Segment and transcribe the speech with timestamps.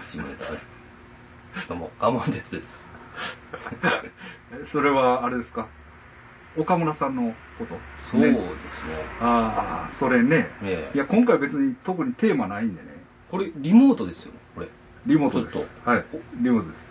[0.00, 0.58] めます、下ネタは。
[1.68, 2.52] どうも、ガモンです。
[2.52, 2.96] です。
[4.64, 5.68] それはあれですか？
[6.56, 7.76] 岡村さんのこと？
[8.00, 8.94] そうねですね。
[9.20, 10.48] ああそれね。
[10.62, 10.96] ええ。
[10.96, 12.88] いや今回別に特にテーマないんでね。
[13.30, 14.68] これ、リモートですよ、これ。
[15.06, 15.52] リモートです。
[15.52, 16.04] ちょっはい。
[16.40, 16.90] リモートです。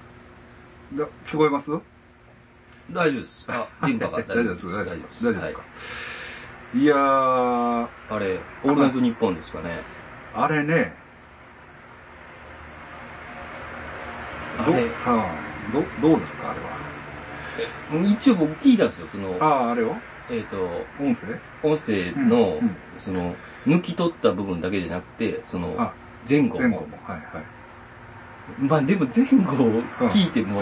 [0.94, 1.72] だ聞こえます？
[2.92, 3.46] 大丈夫です。
[3.50, 4.66] あ、電波が大丈夫です。
[4.78, 5.26] 大丈夫です。
[5.26, 5.66] 大丈夫ですか、は
[6.76, 6.80] い。
[6.80, 7.88] い、やー。
[8.10, 9.82] あれ、オールナイトニッポンですかね。
[10.36, 10.94] あれね
[14.66, 16.80] どはあどどうですかあれは。
[18.04, 19.96] 一応僕聞いたんですよ、その、あああれを
[20.30, 21.40] えっ、と、音声？
[21.64, 22.76] 音声の、うんうん。
[23.00, 23.36] その、
[23.68, 25.94] 抜き取った部分だけじゃなくて、そのあ、
[26.28, 26.98] 前後前後もも。
[27.04, 27.44] はいはい。
[28.60, 30.62] まあでも前後を聞いても、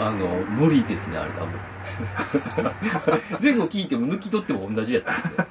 [0.00, 0.26] あの、
[0.60, 1.50] 無理ですね、あれ多分。
[3.42, 5.44] 前後聞いても抜き取っても同じやったんですよ。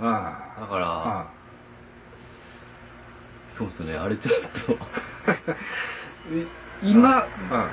[0.00, 1.26] あだから、ああ
[3.48, 4.34] そうですね、あれちょっ
[4.66, 4.76] と。
[6.32, 6.46] え
[6.82, 7.68] 今、ああ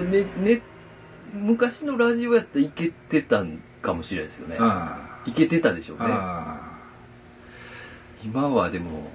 [0.00, 0.62] ね、ね、
[1.32, 4.56] 昔のラジオやったらいけてたんかもしれないですよね。
[4.58, 6.10] あいけてたでしょうあね。
[6.14, 6.78] あ
[8.24, 9.10] 今はでも、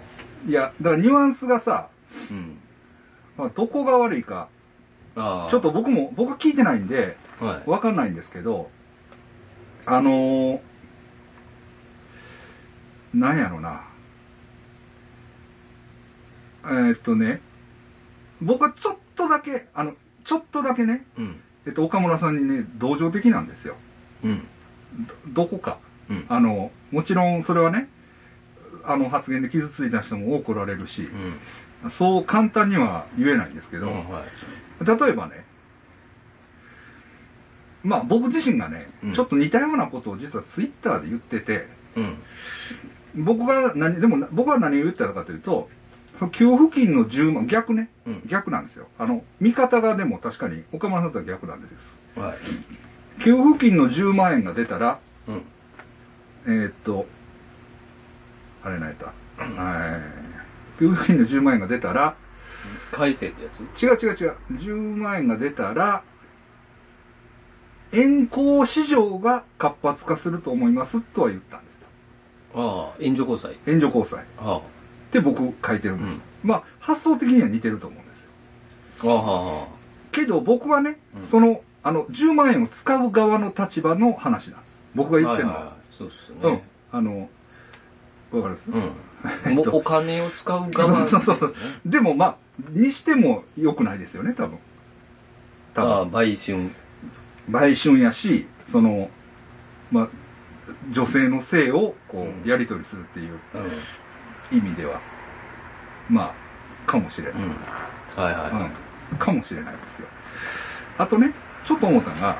[0.45, 1.89] あいやだからニュアンスがさ、
[2.29, 2.57] うん。
[3.37, 4.47] まあ、どこが悪いか。
[5.15, 7.69] ちょっと僕も僕は聞いてないんではい。
[7.69, 8.69] わかんないんですけど
[9.85, 10.59] あのー、
[13.13, 13.83] なんやろな
[16.65, 17.39] えーっとね
[18.45, 21.39] 僕はちょっとだけあのちょっとだけね、うん。
[21.65, 23.75] えっと、岡村さんにね同情的なんですよ
[24.23, 24.47] うん。
[25.25, 25.79] どどこか
[26.09, 26.25] うん。
[26.29, 27.89] あのもちろんそれはね
[28.83, 31.09] あの発言で傷ついた人も多くおられるし
[31.83, 31.91] う、ん。
[31.91, 34.85] そう簡単には言えないんですけど、うんはい。
[34.85, 35.43] 例えばね
[37.83, 43.23] まあ僕自身がね、うんちょっと似たようなことを実はツイッターで言っててうん。
[43.23, 45.69] 僕が何でもな僕は何を言ってたかというと
[46.31, 47.89] 給付金の10万逆ね。
[48.05, 48.21] うん。
[48.27, 48.87] 逆なんですよ。
[48.97, 53.21] あの見方がでも確かに岡村さんとは逆なんですはい。
[53.23, 55.41] 給付金の10万円が出たらうん。
[56.47, 57.05] えーっと
[58.63, 59.07] あれ何やった。
[59.61, 60.79] はい。
[60.79, 62.15] 給付金の10万円が出たら
[62.91, 63.61] 改正ってやつ？
[63.83, 64.37] 違う違う違う。
[64.53, 66.03] 10万円が出たら
[67.91, 71.79] 円行市場が活発化すると思いますとは言ったんです。
[72.55, 73.57] ああ、援助交際。
[73.71, 74.23] 援助交際。
[74.23, 74.61] っあ
[75.15, 78.29] て僕書いてるんです、まあ発想的には似てると思うんですよ
[79.03, 79.15] あ。
[79.15, 79.67] ああ。
[80.11, 86.63] けど僕はね、うんそのあの10万円を使う側の立場の話なんです僕が言ってるのは,、いいいそうですようんね。
[86.91, 87.29] あの
[88.31, 89.59] わかるです、うん。
[89.71, 91.55] お金を使う側ねそうそうそう。
[91.85, 92.35] でもまあ
[92.71, 94.57] にしても良くないですよね多分
[95.75, 96.71] 多分ああ、売春。
[97.49, 99.09] 売春やしその
[99.91, 100.07] まあ
[100.91, 103.33] 女性の性をこううんやり取りするっていう
[104.51, 104.57] うん。
[104.57, 104.99] 意味では
[106.09, 106.33] ま
[106.87, 107.49] あかもしれない、うん。
[108.23, 108.69] はいは
[109.11, 110.07] うんかもしれないですよ
[110.97, 111.31] あとね
[111.65, 112.35] ちょっと思ったのがい。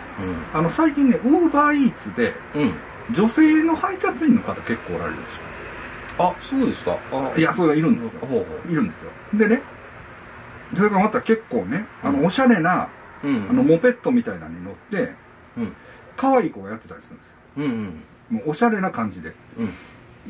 [0.54, 2.62] あの最近ねウーバーイーツでうん。
[2.62, 2.74] うん。
[3.14, 5.26] 女性の配達員の方結構おられるでし
[6.18, 6.98] あ、そうですか。
[7.38, 9.62] いやそれがいるんですよほうほいるんですよでね
[10.76, 12.90] それがまた結構ねあうんのおしゃれな、
[13.24, 13.28] う。
[13.28, 13.48] うん。
[13.50, 15.14] あのモペットみたいなのに乗って
[15.58, 15.74] うん。
[16.18, 18.04] 可愛い子がやってたりするんですようん
[18.38, 19.70] もうおしゃれな感じでうん。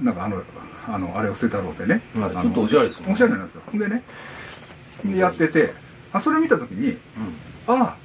[0.01, 0.43] なんかあの、
[0.87, 2.01] あの、あれを捨てたろうでね。
[2.15, 2.21] うん。
[2.23, 3.79] はいちょっとおしゃれですもんおしゃれなんですよ。
[3.79, 4.03] でね、
[5.05, 5.73] でやってて、
[6.13, 6.97] あ、それ見たときに、
[7.67, 7.97] ああ、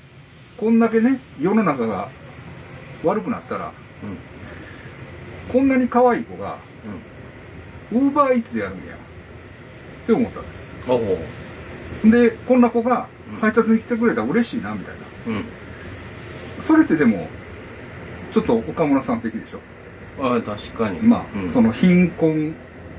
[0.56, 2.08] こんだけね、世の中が
[3.04, 3.72] 悪くなったら、
[4.02, 4.10] うん。
[4.10, 4.16] うん。
[5.52, 6.58] こんなに可愛い子が、
[7.92, 8.06] うん。
[8.06, 8.94] ウーバーイーツでやるんや。
[8.94, 10.48] って思ったんで
[10.84, 12.06] あほう。
[12.06, 12.10] す。
[12.10, 14.94] で、こんな子がうん配達に来てくれたら嬉しいな、みたい
[15.26, 15.38] な。
[15.38, 15.44] うん。
[16.62, 17.28] それってでも、
[18.32, 19.60] ちょっと岡村さん的でしょ？
[20.20, 21.00] ああ、確かに。
[21.00, 22.54] まあ、うん、その貧困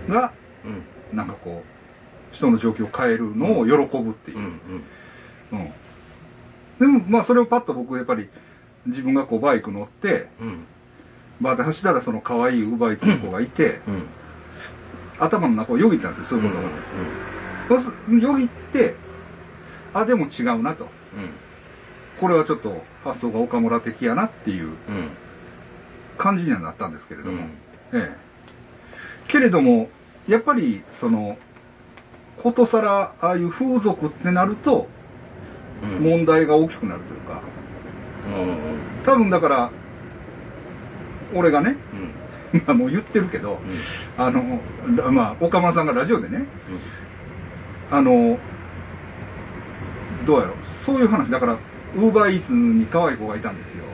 [0.10, 0.34] が、
[0.66, 1.18] うん。
[1.18, 4.46] なんかこう、人の状況を変えるのを喜ぶっていううん。
[5.52, 5.60] うん。
[5.60, 5.72] うん。
[6.80, 8.30] でも、まあ、それをパッと僕、やっぱり、
[8.88, 10.66] 自分がこう、バイク乗って、うん。
[11.42, 14.04] バーで走ったら、その可愛いウーバーイーツの子がいて、うん。
[15.20, 16.56] 頭の中をよぎったんですよ、そういうこ
[17.68, 17.82] とが。
[17.82, 18.96] そうすよぎって、
[19.94, 20.88] あ、でも違うなと。
[22.20, 24.72] これはちょっと発想が岡村的やなっていううん。
[24.72, 24.76] うん。
[26.18, 27.38] 感じにはなったんですけれども。
[27.38, 27.50] うん
[27.94, 28.16] ええ。
[29.28, 29.90] けれども、
[30.28, 31.38] やっぱり、その、
[32.38, 34.88] ことさら、ああいう風俗ってなると、
[35.84, 36.04] うん。
[36.04, 37.42] 問題が大きくなるというか、
[38.38, 39.04] うん。
[39.04, 39.72] 多分だから、
[41.34, 41.76] 俺がね、
[42.54, 42.60] うん。
[42.60, 43.60] ま あもう言ってるけど、
[44.18, 44.60] あの、
[44.96, 46.46] らまあ、岡村さんがラジオでね、
[47.90, 48.38] あの、
[50.26, 51.58] どうやろう、そういう話、だから、
[51.96, 53.86] ウーバーイーツに可愛い子がいたんですよ。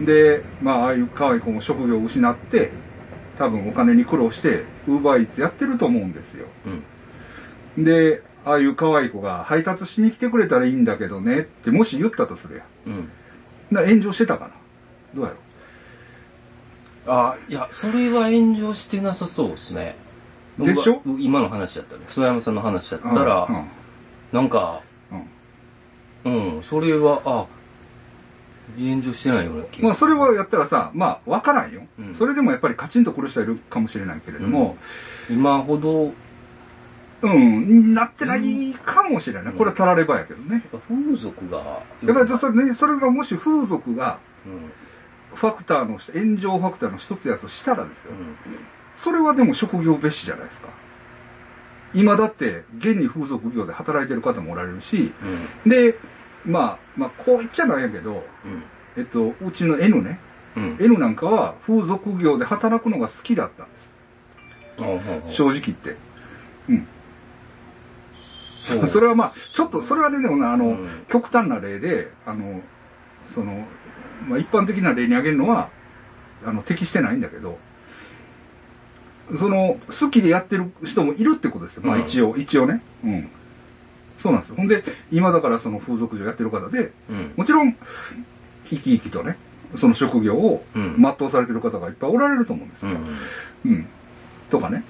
[0.00, 2.70] で、まあ、ああいう可愛い子も職業を失って、
[3.36, 6.46] 多分お金に苦労して、ウーバーイーツやってると思うんですよ。
[7.76, 7.84] うん。
[7.84, 12.96] で、ああいう可愛い子が配達しに来てくれたらいいんだけどねって、もし言ったとするやん。
[12.96, 13.10] うん。
[13.70, 14.50] な炎上してたかな
[15.14, 15.32] どうや
[17.06, 19.96] ろあ、いや、それは炎上してなさそうですね。
[20.58, 21.02] でしょ？
[21.18, 23.64] 今の話だったら、諏訪山さんの話だったうら、うん
[24.32, 24.82] なんか、
[26.24, 27.46] うんうん、それは、あ、
[28.76, 29.94] 炎上してないよまあ。
[29.94, 34.76] それはやったらさ、まあ、わからんよ、うんそれでもやっぱりカチンと来る人はいるかもしれないけれども、
[35.30, 36.12] 今ほど、
[37.20, 39.54] うん、なってないかもしれない。
[39.54, 40.64] これはたらればやけどね。
[40.88, 41.58] 風俗が、
[42.04, 48.12] やっぱりそれ,、ね、それがもし風俗がうん、ファクターの、炎上ファクターの一つやとしたらですよ。
[48.12, 48.14] う
[48.96, 50.68] それはでも職業別紙じゃないですか。
[51.94, 55.12] 今だって、現に風俗業で働いてる方もおられるし、
[55.66, 55.94] ん、で、
[56.48, 58.62] まあ、まあ、こう言っちゃないんやけど、うん、
[58.96, 60.18] えっと、うちの N ね。
[60.80, 65.36] N なんかは風俗業で働くのが好きだったんです。
[65.36, 65.96] 正直言って。
[66.68, 66.86] うん。
[68.88, 72.60] それはまあ、ちょっと、それはね、でもなあの、うん極端な例で、あの、
[73.34, 73.66] その、
[74.28, 75.68] まあ一般的な例に挙げるのは、
[76.44, 77.58] あの、適してないんだけど、
[79.38, 81.82] その、好きでやってる人もいるってことですよ。
[81.84, 82.82] まあうん一応、一応ね。
[83.04, 83.30] うん。
[84.22, 84.56] そうなんですよ。
[84.56, 84.82] ほんで、
[85.12, 87.32] 今だからその風俗嬢やってる方で、うん。
[87.36, 87.76] もちろん、
[88.68, 89.36] 生き生きとね、
[89.76, 92.90] その職業をうん全うされてる方がいっぱいおられると思うんですよ。
[92.90, 93.72] うん。
[93.72, 93.86] うん。
[94.50, 94.84] とかね。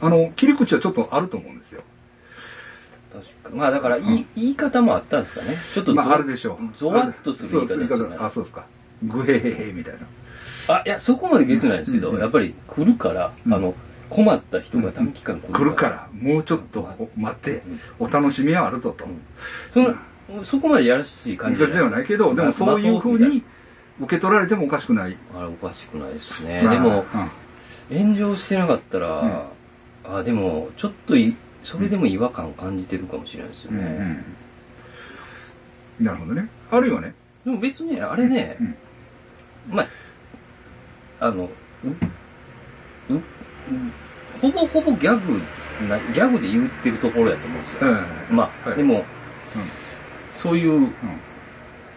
[0.00, 1.82] あの、切り口はちょっとあると思うんですよ。
[3.12, 5.58] 確かまあだから、いい言い方もあったんですかね。
[5.74, 6.76] ちょっとゾ,、まあ、あるでしょう。
[6.76, 8.16] ゾワッとする言い方ですよね。
[8.16, 8.64] そうあ、そうですか。
[9.02, 10.00] グヘヘヘみたいな。
[10.76, 13.74] あ、いや、そこまでゲスないんですけど、うんやっぱり来るから、うんあの、
[14.10, 17.62] 困った人が短期間来る来るから、もうちょっとお待って、
[17.98, 19.06] お楽しみはあるぞと。
[19.70, 19.94] そんな、
[20.42, 23.42] そこまでやらしい感じじゃではないけど、でもそういうふうに
[24.00, 25.16] 受け取られてもおかしくない。
[25.34, 26.60] あれおかしくないですね。
[26.62, 27.30] まあでも、うん
[27.90, 29.48] 炎上してなかったら、
[30.04, 31.34] あ、でも、ちょっとい、
[31.64, 34.24] それでも違和感感じてるかもしれないですよね。
[35.98, 36.48] なるほどね。
[36.70, 37.14] あるいはね。
[37.44, 38.74] でも別に、あれね、うん
[39.76, 41.50] まあ、あの、
[41.84, 43.22] う、う、
[44.40, 45.40] ほぼほぼギャグ
[45.88, 47.78] な、ギャグで言ってるところやと思うんですよ。
[47.82, 49.04] えまあ、はいでも、
[50.32, 51.30] そういう、え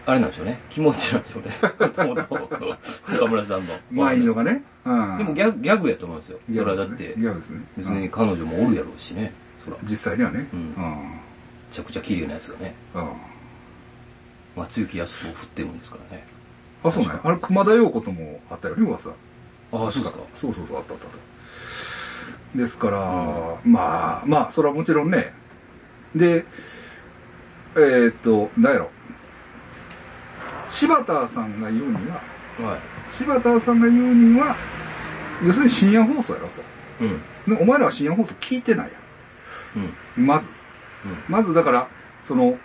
[0.06, 0.60] あれなんでしょうね。
[0.68, 1.50] 気持ちなんでしょうね。
[3.16, 3.72] 岡村さんの。
[3.90, 4.62] マインドがね。
[4.84, 6.38] うんでもギャグ、ギャグやと思うんですよ。
[6.46, 7.60] そギれはだって、ギャグですね。
[7.78, 9.32] 別うんに彼女もおるやろうしね。
[9.84, 10.46] 実際にはね。
[10.52, 10.74] うんうん
[11.72, 12.74] ちゃくちゃ綺麗なやつがね。
[12.94, 13.08] うん
[14.56, 16.24] 松雪康子を振ってるんですからね。
[16.84, 17.10] あ、そうね。
[17.24, 19.08] あれ、熊田陽子ともあったよね、噂。
[19.10, 19.12] あ
[19.72, 20.10] あ、そうですか。
[20.40, 21.33] そうそうそう、あったあったあった。
[22.54, 22.98] ですから、
[23.64, 25.32] まあ、まあ、それはもちろんね。
[26.14, 26.44] で、
[27.76, 28.90] えーっと、なんやろ。
[30.70, 32.20] 柴田さんが言うには、
[32.60, 32.80] はい。
[33.12, 34.56] 柴田さんが言うには、
[35.44, 36.48] 要するに深夜放送やろ
[37.48, 37.58] うん。
[37.58, 38.92] お前らは深夜放送聞いてないや
[40.16, 40.24] うん。
[40.24, 40.26] ん。
[40.26, 40.48] まず。
[41.28, 41.88] まずだから、
[42.22, 42.58] その、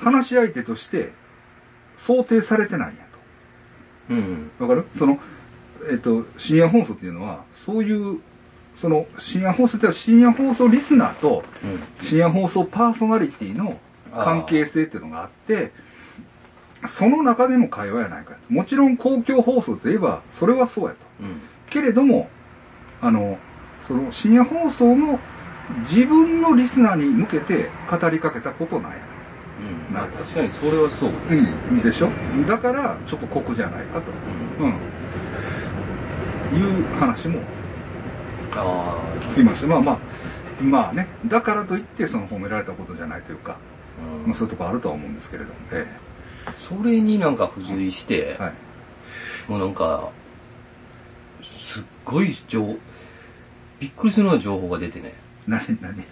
[0.00, 1.12] 話し相手として、
[1.96, 3.06] 想定されてないんや
[4.10, 4.16] うん。
[4.16, 4.50] うん。
[4.58, 4.64] と。
[4.64, 4.86] わかる？
[4.96, 5.18] その、
[5.90, 8.20] えっと、深夜放送っていうのは、そういう、
[8.76, 12.04] その、深夜放送って深夜放送リスナーと、うん。
[12.04, 13.78] 深夜放送パーソナリティの
[14.12, 15.72] 関係性っていうのがあって、
[16.86, 18.38] その中での会話やないかと。
[18.52, 20.98] もちろん公共放送といえば、それはそうやと。
[21.20, 21.40] うん。
[21.70, 22.28] けれども、
[23.00, 23.38] あの、
[23.88, 25.18] その深夜放送の
[25.80, 28.98] 自分のリスナーに向けて語りかけたことなんや。
[29.88, 29.94] うん。
[29.94, 31.46] まあ確かにそれはそうです。
[31.70, 31.80] うん。
[31.80, 32.10] でしょ？
[32.46, 34.12] だから、ちょっと酷じゃないかと。
[34.60, 34.66] うん。
[34.66, 34.74] うん。
[36.56, 37.42] いう話もあ
[38.62, 39.66] 聞きました。
[39.66, 39.98] まあまあ、
[40.62, 43.56] まあね、だからといってその褒められたことじゃないというか、あ。
[44.26, 45.54] まあそういうとこあるとは思うんですけれども。
[45.72, 45.86] え
[46.54, 48.52] それになんか付随してえ、はい。
[49.48, 50.08] もうなんか、
[51.42, 52.76] すっごい情、
[53.80, 55.14] びっくりするような情報が出てね、
[55.46, 56.04] 何、何、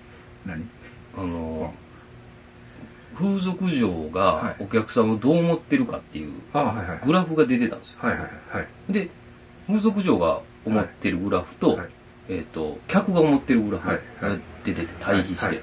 [0.45, 0.69] 何？
[1.17, 1.73] あの、
[3.15, 6.33] 風俗嬢がはいお客さんをどう思ってるかっていう。
[7.07, 7.99] グラフが出てたんですよ。
[8.03, 8.23] はいはい
[8.57, 8.93] はい。
[8.93, 9.09] で、
[9.69, 11.89] 風俗嬢が思ってるグラフと、はい
[12.29, 14.39] えっ、と、客が持ってるグラフはいがはい。
[14.65, 15.61] 出てて、対比して。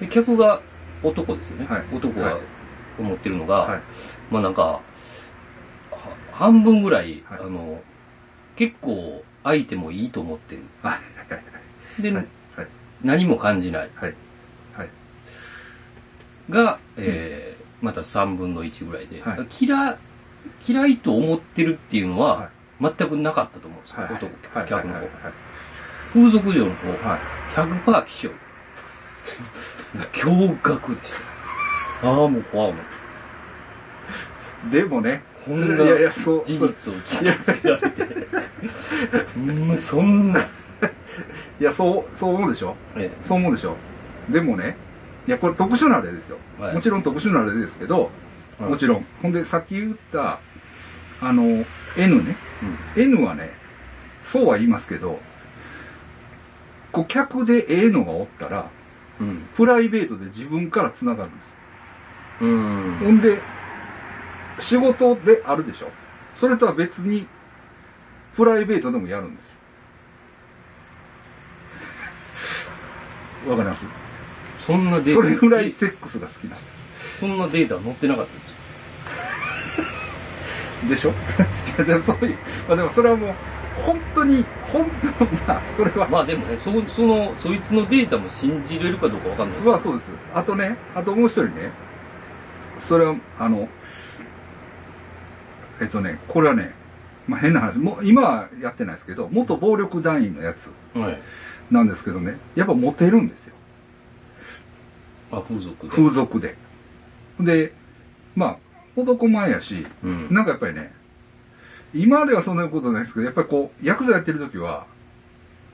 [0.00, 0.60] で客が
[1.02, 1.66] 男ですよね。
[1.66, 3.80] はい男がはい持ってるのが、はい。
[4.30, 4.80] まあなんか、は
[6.32, 7.40] 半分ぐらい、はい。
[7.40, 7.80] あの、
[8.56, 10.62] 結構相手もいいと思ってる。
[12.02, 12.12] で、
[13.02, 13.90] 何も感じない。
[16.50, 19.64] が、えーまた3分の1ぐらいで、はい。
[19.66, 19.96] 嫌い、
[20.66, 22.36] 嫌いと思ってるっていうのは、
[22.80, 22.94] はい。
[22.98, 25.00] 全くなかったと思うんですよ、はい男、はい客の方。
[25.00, 25.45] はい
[26.16, 27.20] 風俗嬢の方、はい。
[27.54, 28.30] 100%気象。
[30.12, 31.12] 驚愕でし
[32.02, 32.08] た。
[32.08, 32.78] ああ、もう怖いも
[34.66, 34.70] ん。
[34.70, 38.02] でもねこんな事実を突きつけられて。
[39.36, 39.40] う。
[39.72, 40.40] ん、そんな。
[41.60, 42.74] いやそうそう思うでしょ？
[42.96, 43.76] えそう思うでしょ？
[44.30, 44.76] でもね
[45.28, 46.74] いやこれ特殊な例ですよ、はい。
[46.74, 48.10] もちろん特殊な例ですけど、
[48.60, 49.06] えもちろん。
[49.22, 50.40] ほんでさっき言った
[51.20, 51.64] あの
[51.96, 52.36] N ね、
[52.96, 53.52] N はね
[54.24, 55.20] そうは言いますけど
[56.96, 58.68] 顧客でええのがおったら
[59.20, 59.46] うん。
[59.56, 61.56] プライベートで自分から繋がるんです
[62.42, 62.50] うん。
[62.50, 62.98] うん。
[62.98, 63.40] ほんで
[64.58, 65.88] 仕事であるでしょ
[66.36, 67.26] それとは別に
[68.36, 69.56] プライベートでもやるんです
[73.48, 73.84] わかります？
[74.60, 75.12] そんなデータ。
[75.14, 76.86] それぐらいセックスが好きなんです
[77.20, 78.56] そんなデータ載ってなかったですよ。
[80.88, 81.10] でしょ？
[81.78, 82.38] いやでもそういう、
[82.68, 83.34] まあでもそれはもう、
[83.84, 84.86] 本当に、本
[85.18, 90.10] 当まあ、それは、ままあでもね、そ、その、そいつのデータも信じれるかどうかわかんないですあそうです。
[90.34, 91.70] あとね、あともう一人ね、
[92.78, 93.68] それは、あの、
[95.80, 96.72] えっとね、これはね、
[97.28, 101.18] まあ変な話、もう今はやってないですけど、元暴力団員のやつはい。
[101.70, 103.54] なんですけどね、やっぱモテるんですよ。
[105.32, 105.92] あ、風俗で。
[105.92, 106.56] 風俗で。
[107.40, 107.72] で、
[108.34, 108.56] まあ、
[108.96, 110.28] 男前やし、うん。
[110.30, 110.92] なんかやっぱりね、
[111.94, 114.86] 今ではそんなことないですけど、やっぱりこう、ヤクザやってる時は、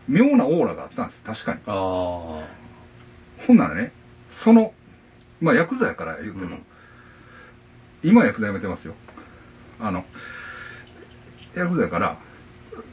[0.09, 1.61] 妙なオーラがあったんです、確かに。
[1.67, 1.75] ああ。
[3.47, 3.93] ほんならね、
[4.31, 4.73] その、
[5.41, 6.63] まあ、ヤクザやから言うても、うん
[8.05, 8.95] 今ヤクザやめてますよ。
[9.81, 10.05] あの、
[11.55, 12.17] ヤクザやから、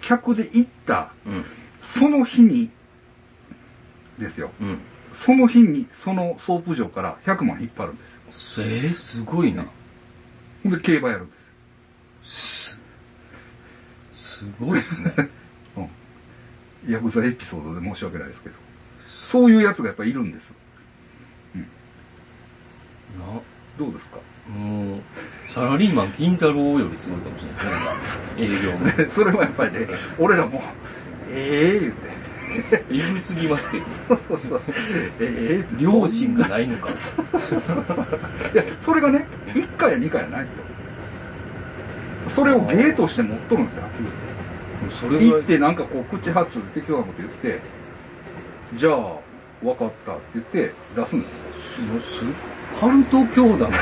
[0.02, 1.46] 客で行った、うん。
[1.82, 2.70] その日に、
[4.20, 4.52] ですよ。
[4.62, 4.80] うん。
[5.12, 8.68] その日に、そのソープ嬢から100万引っ張るんですよ。
[8.68, 9.66] えー、すごいな。
[10.64, 11.39] ほんで、競馬やるんです
[14.40, 15.14] すごいっすね。
[15.78, 15.90] よ。
[16.86, 16.92] うん。
[16.94, 18.56] ヤクザエピソードで申し訳ないですけど。
[19.22, 20.56] そういうやつがやっぱいるんです。
[23.18, 23.26] な、
[23.78, 24.20] どうですか？
[24.50, 25.02] もう、
[25.50, 28.44] サラリーマン金太郎よりすごいかもしれないですね。
[28.46, 28.86] 営業も。
[28.92, 30.64] で それはやっぱりね、俺らも、
[31.30, 32.20] ええ言って。
[32.90, 33.86] えぐすぎますけど。
[33.86, 34.62] そうそうそう。
[35.20, 35.84] ええって。
[35.84, 36.90] 良心がないのか。
[36.90, 36.92] い
[38.56, 40.64] や、それがね、1回や2回やないですよ。
[42.30, 43.84] それを芸として持っとるんですよ、
[45.10, 47.62] らい行ってなんかこう、口八丁で適当なこと言って、
[48.76, 49.20] じゃあ、
[49.62, 51.40] 分かったって言って出すんですよ。
[52.02, 53.80] すカルト教団なん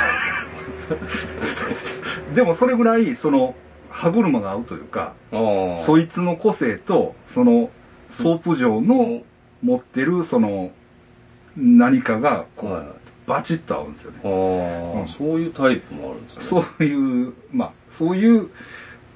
[2.36, 3.56] でもそれぐらい、その、
[3.90, 5.14] 歯車が合うというか。
[5.32, 7.70] そいつの個性と、その、
[8.12, 9.22] ソープ嬢の
[9.64, 10.72] 持ってる、その、
[11.56, 12.86] 何かが、こう、はい。
[13.28, 14.20] バチッと合うんですよね。
[14.24, 16.44] うんそういうタイプもあるんですね。
[16.44, 18.50] そういう、まあ、そういう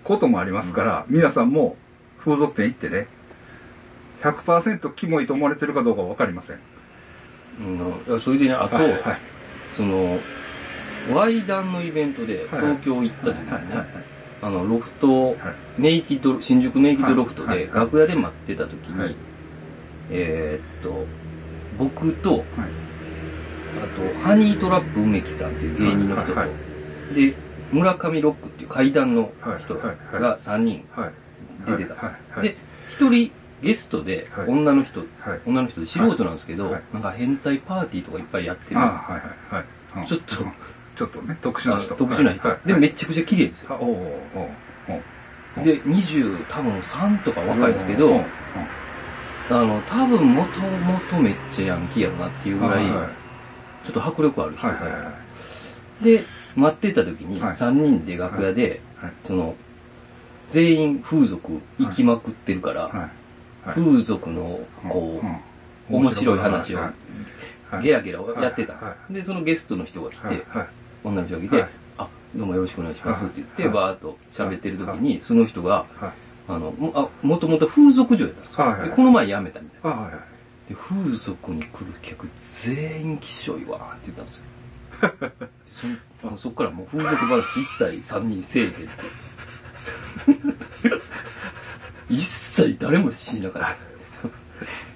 [0.03, 1.75] こともありますから、皆さんも
[2.20, 3.08] 風俗店行ってね、
[4.22, 6.60] 100%キモいと思われてるかどうかわかりません。
[8.10, 8.20] うん。
[8.20, 9.01] それでね、あと、はいはい。
[9.72, 10.20] その、
[11.13, 12.62] Y 談のイベントではい。
[12.62, 13.86] 東京行った時にね、
[14.41, 15.36] あの、ロフト、はい。
[15.79, 19.15] ネイキッド、新宿ネイキッドロフトで楽屋で待ってた時に、はい。
[20.12, 21.05] えーっと、
[21.77, 22.43] 僕と、はい。
[23.84, 26.41] あと、ハニートラップ梅木さんっていう芸人の人と、
[27.15, 27.34] で、
[27.72, 31.12] 村上ロックっていう階段の人が3人はい。
[31.65, 31.77] 出てた。
[31.77, 31.96] んですよ。
[31.96, 32.48] はいはい。
[32.50, 32.56] で、
[33.00, 34.48] 1人ゲストではい。
[34.48, 35.08] 女の人、はい。
[35.46, 36.82] 女の人で素人なんですけど、はい。
[36.94, 38.82] なんか変態パーティーとかいっぱいやってる。
[40.08, 40.51] ちょっとうん。
[40.96, 41.96] ちょっとね、特殊な人。
[41.96, 42.48] あ特殊な人。
[42.48, 42.68] はい。
[42.68, 43.80] で、めっちゃくちゃ綺麗ですよ。
[45.63, 48.22] で、20、多分3とか若いですけうんどうん、
[49.50, 52.86] あの、多分もともとめっちゃヤンキーやろなっていうぐらい、
[53.84, 55.12] ちょっと迫力ある人はいはいは
[56.01, 56.24] で、で、
[56.55, 57.51] 待ってた時にはい。
[57.51, 59.12] 3人で楽屋で、はい。
[59.24, 59.55] その、
[60.50, 62.98] 全員風俗行きまくってるから、はい。
[62.98, 63.10] はい。
[63.75, 65.22] 風俗の、こ
[65.89, 66.79] う、面白い話を
[67.81, 68.96] ゲラゲラやってたんですよ。
[69.10, 70.36] で、そのゲストの人が来て、はい。
[70.50, 70.67] はい。
[71.03, 71.70] 女の人が来て、はい。
[71.98, 73.74] あ、どうもよろしくお願いしますって言って、はい。
[73.74, 76.12] バーっと喋ってる時に、その人が、はい。
[76.48, 78.65] あの、もあもともと風俗嬢やったんですよ。
[78.65, 78.79] はい。
[78.79, 78.89] はい。
[78.89, 79.98] でこの前辞めたみたいな。
[79.98, 80.12] あはい。
[80.13, 80.70] はい。
[80.70, 84.43] で、風俗に来る客全員きしょいわって言ったんですよ。
[85.82, 87.84] そんもうそっからもう風俗話一切
[88.14, 88.88] 3人せえへんって。
[92.10, 93.92] 一切誰もしなかったです。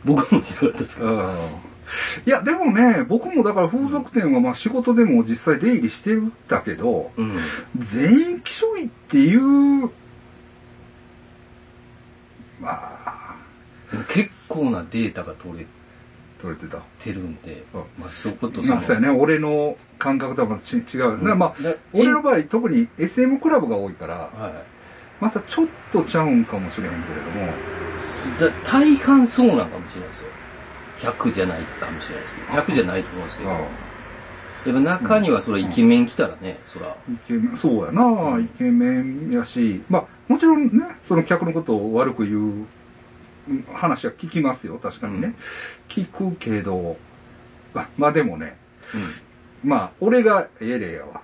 [0.04, 1.12] 僕も知らなかったですけど。
[1.12, 1.76] うん
[2.26, 7.38] いや、でもね、僕もだから風俗店はまあ仕事でも実際出入りしてるんだけど、うん。
[7.78, 9.92] 全員気象医っていう、
[12.60, 13.36] まあ、
[14.10, 15.66] 結構なデータが取れ
[16.46, 16.78] 取れてた。
[17.04, 17.82] てるんで、うん。
[18.00, 21.12] まあそういうことまあ、そうやね、俺の感覚とはまたち違う。
[21.12, 25.24] だからまあ、だ俺の場合、特に SM クラブが多いから、はい。
[25.24, 27.54] またちょっとちゃうんかもしれへんけれども、
[28.40, 30.28] だ大半そうなんかもしれないですよ。
[31.00, 40.72] 100じゃないかもしれないですけど、100じゃないと思うんですけど、やっぱ中にはそれイケメン来たらね、そら、イケメンそうやな、イケメンやし、まあ、もちろんね、
[41.08, 42.68] その客のことを悪く言ううん
[43.74, 45.28] 話は聞きますよ、確かにね。
[45.28, 45.36] うん
[45.90, 46.98] 聞くけど、
[47.74, 48.58] あまあでもね、
[49.64, 51.22] うまあ、俺がええ例やわ。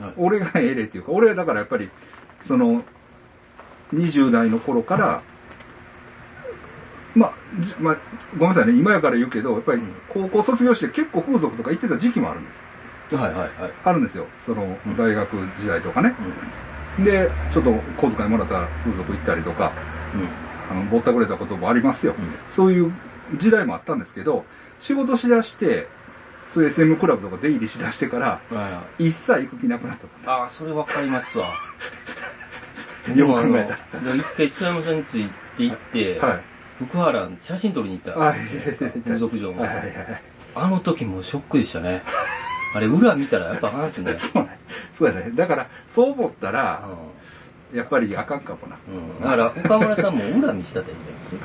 [0.00, 0.04] ん。
[0.04, 0.14] はい。
[0.16, 1.88] 俺がええ例っていうか、俺はだからやっぱり、
[2.46, 2.82] その、
[3.94, 5.22] 20代の頃から、
[7.14, 7.96] まあ、じまあ、
[8.34, 12.64] ごめんなさいね、今やから言うけど、やっぱりうん高校卒業して結構風俗とか行ってた時期もあるんです。
[13.14, 13.48] はいはいはい。
[13.84, 14.26] あるんですよ。
[14.46, 16.14] そのうん、大学時代とかね。
[16.98, 19.72] うで、ちょっと小遣いもらったら風俗行ったりとか、
[20.16, 20.20] ん。
[20.20, 20.28] うん。
[20.72, 22.14] あの、ぼったくれたこともありますよ。
[22.18, 22.92] うんそういう
[23.36, 24.44] 時代もあったんですけど、
[24.80, 25.86] 仕事しだして、
[26.52, 28.40] そういう SM クラブとか出入りしだしてから。
[28.98, 30.30] 一切行く気なくなった。
[30.30, 31.46] ああ、それわかりますわ。
[33.14, 35.24] よく考えたら一回諏訪山さんについ
[35.56, 36.40] て行って、はい。
[36.78, 38.34] 福原写真撮りに行った
[39.04, 40.22] 風俗場のはいはいはい。
[40.54, 42.02] あの時もうショックでしたね。
[42.74, 44.16] あれ、裏見たらやっぱあかんっすね。
[44.18, 44.58] そうね。
[44.92, 45.30] そうやね。
[45.34, 47.21] だから、そう思ったら、う
[47.74, 48.76] やっぱりあかんかもな。
[48.76, 48.78] ん。
[48.78, 49.22] うん。
[49.22, 51.36] だから、岡村さんも裏見したんじゃないです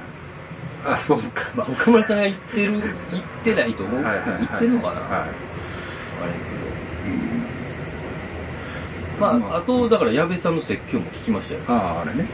[0.85, 1.43] あ、そうか。
[1.55, 2.83] まあ、岡村さんが言ってる、言っ
[3.43, 5.21] てないと思うけど、はいはいはい言ってんのかな、はい。
[5.21, 6.67] あれけど。
[9.19, 11.61] まあ、まああと、だから、矢部さんの説教も聞きましたよ。
[11.67, 12.25] ああ、あれね。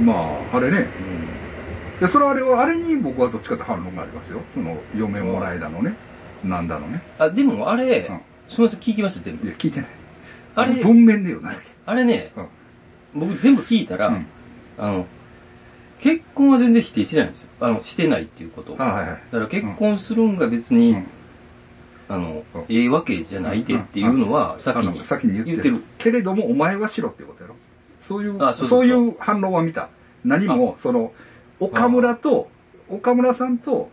[0.00, 0.86] まあ、あれね。
[2.00, 4.40] で、それはあれは、あれに僕はどっちかって反論がありますよ。
[4.54, 5.94] その、嫁もらいだのね。
[6.44, 7.02] なんだのね。
[7.18, 9.46] あ、でも、あれ、うんすみません、聞きました、全部。
[9.46, 9.90] いや、聞いてない。
[10.60, 11.52] あれ文面でよな。
[11.86, 12.32] あれね、
[13.14, 13.20] うん。
[13.20, 14.26] 僕全部聞いたら、うん。
[14.78, 15.06] あの、
[16.00, 17.48] 結婚は全然否定してないんですよ。
[17.60, 19.06] あの、してないっていうことはいはい。
[19.06, 21.06] だから結婚するんが別に、うん。
[22.08, 25.50] あの、うんええわけじゃないでっていうのは先に先に言って。
[25.50, 25.84] る言ってる。
[25.98, 27.56] けれどもお前はしろっていうことやろ。
[28.00, 29.88] そういうあそういう反論は見た。
[30.24, 31.12] 何もその
[31.60, 32.50] 岡村と
[32.88, 33.90] 岡村さんと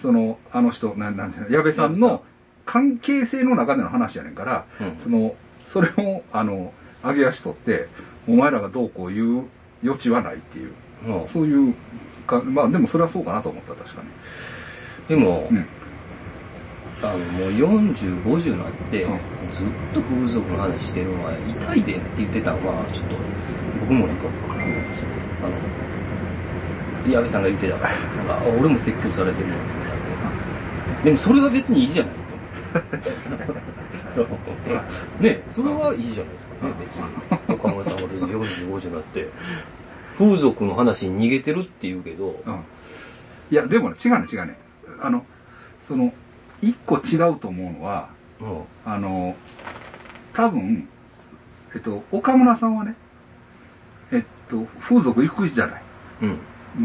[0.00, 2.22] そのあの人なんなんていうの矢部さんの
[2.64, 4.96] 関係性の中での話やねんから、うん。
[5.02, 5.34] その
[5.68, 7.88] それをあの上げ足取って
[8.28, 9.44] お前らがどうこう言う
[9.82, 10.72] 余地はないっていう。
[11.06, 11.28] うん。
[11.28, 11.74] そういう
[12.26, 15.16] かまあでもそれはそうかなと思った確かに。
[15.16, 15.66] でも、うん。
[17.02, 19.18] あの、もう40、50になって、うん。
[19.52, 23.16] ずっと風俗の話してるのは痛いでって言ってたのは、ちょっと、
[23.80, 25.06] 僕もなんか、かっこいいんですよ。
[27.04, 27.76] あの、矢部さんが言ってた。
[27.76, 29.60] から、なんか、あ俺も説教されてるのに
[31.04, 32.14] でもそれは別にいいじゃない
[33.54, 33.75] と。
[34.16, 34.26] そう。
[35.22, 37.04] ねそれはいいじゃないですかね、別に。
[37.54, 39.28] 岡村さんが別に40、50になって、
[40.18, 42.64] 風俗の話に逃げてるって言うけど、うん
[43.48, 44.58] いやでもね違うね違うね
[45.00, 45.24] あの
[45.80, 46.12] その
[46.60, 48.08] 一個違うと思うのは
[48.40, 48.62] うん。
[48.84, 49.36] あの
[50.32, 50.88] 多分
[51.72, 52.96] えっと岡村さんはね
[54.10, 55.82] えっと風俗行くじゃない
[56.22, 56.38] うん。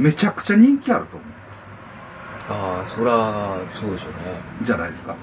[0.04, 1.26] めちゃくちゃ人気あると思
[2.50, 4.18] ああ、そら、そうでしょうね。
[4.62, 5.16] うじゃないですか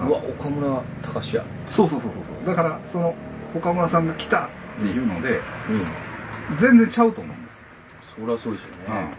[0.00, 1.44] うわ、岡村隆史や。
[1.68, 2.46] そうそうそうそうそう。
[2.46, 3.14] だからその
[3.54, 4.48] 岡村さんが来たっ
[4.80, 5.40] ていうのでうん。
[6.58, 7.66] 全然ちゃうと思うんです、
[8.16, 9.10] そらそうでしょうね。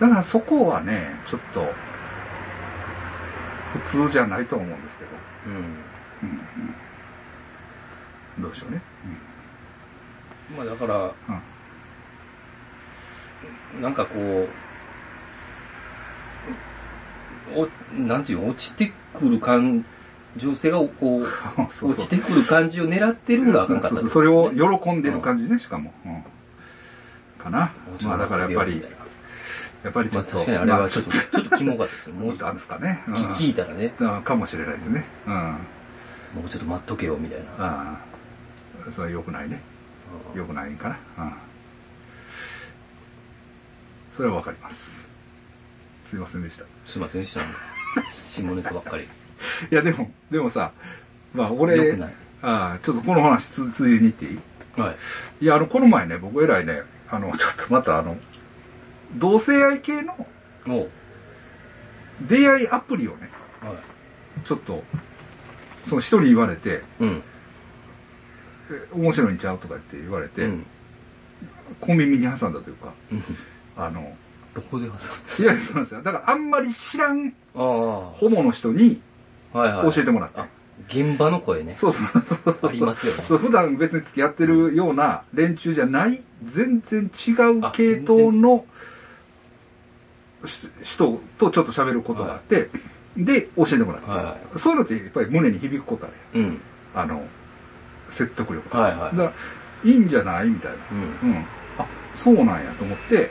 [0.00, 1.72] だからそこはねちょっと
[3.72, 5.10] 普通じゃないと思うんですけど、
[5.46, 5.52] うん。
[5.54, 5.60] うん
[8.36, 8.82] うん、どうでしょうね、
[10.56, 11.12] まあだから、
[13.74, 13.82] うん。
[13.82, 14.48] なんかこ
[17.54, 19.84] う、お、なんていうの、落ちてくる感、
[20.36, 21.26] 女性がこう、
[21.72, 21.90] そうそう。
[21.90, 26.24] 落ちてくる感じを狙ってるのがあかんかったそうそうそれを喜んでる感じね、しかも、うん。
[27.42, 27.70] かな。
[28.02, 28.82] まあだからやっぱり
[29.84, 32.14] やっぱりちょっとまあ確かにあれはちょっと、ちょっとキモかったですね。
[32.14, 33.14] もう、なんですかね、うん。
[33.14, 35.04] 聞いたらね、うんかもしれないですね。
[35.26, 35.34] うん。
[35.34, 35.58] あ
[36.34, 37.44] もうちょっと待っとけよ、みたいな。
[37.58, 37.96] あ
[38.92, 39.60] それは良くないね。
[40.32, 40.40] うん。
[40.40, 41.32] 良くないんかなうん。
[44.16, 45.06] それはわかります。
[46.04, 46.64] すいませんでした。
[46.64, 47.73] いすいませんでした。
[48.02, 49.06] 下ネタばっかり。
[49.70, 50.72] やでもでもさ
[51.34, 52.14] まあ俺良くない。
[52.42, 54.80] ああちょっとこの話つついでに言っていい？
[54.80, 54.92] は
[55.40, 55.44] い。
[55.44, 58.16] いやあのこの前ね僕偉いねあのちょっとまたあの
[59.16, 60.16] 同性愛系の
[62.26, 63.30] 出会いアプリをね
[63.60, 64.46] はい。
[64.46, 64.82] ちょっと
[65.86, 67.22] その一人言われてうん。
[68.70, 70.66] え面白いんちゃうとかって言われて、うん。
[71.80, 73.22] 小耳に挟んだというかうん
[73.76, 74.16] あの、
[74.54, 76.02] どこで挟んいや、そうなんですよ。
[76.02, 79.00] だからあんまり知らんあホモの人に
[79.52, 79.58] あ。
[79.58, 79.92] はいはい。
[79.92, 80.40] 教えてもらって。
[80.40, 80.46] あ、
[80.88, 81.76] 現場の声ね。
[81.78, 82.18] そうそうそ
[82.50, 82.70] うそう。
[82.70, 88.64] ありますよねそう、普段別に付き合ってるような連中じゃない、全然違う系統の
[90.46, 92.68] し人とちょっと喋ることがあって、
[93.16, 96.60] で、教えてもらって、はそういうのってやっぱり胸に響くことあるやんうん。
[96.94, 97.22] あの、
[98.10, 98.76] 説得力。
[98.76, 99.32] はいはいだか
[99.84, 100.48] ら、いいんじゃない？
[100.48, 100.78] みたいな。
[101.22, 101.30] うん。
[101.30, 101.44] うん。
[101.78, 103.30] あ、そうなんやと思って、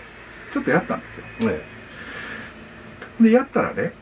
[0.53, 1.25] ちょっとやったんですよ。
[1.41, 1.62] え
[3.19, 3.93] で、やったらね、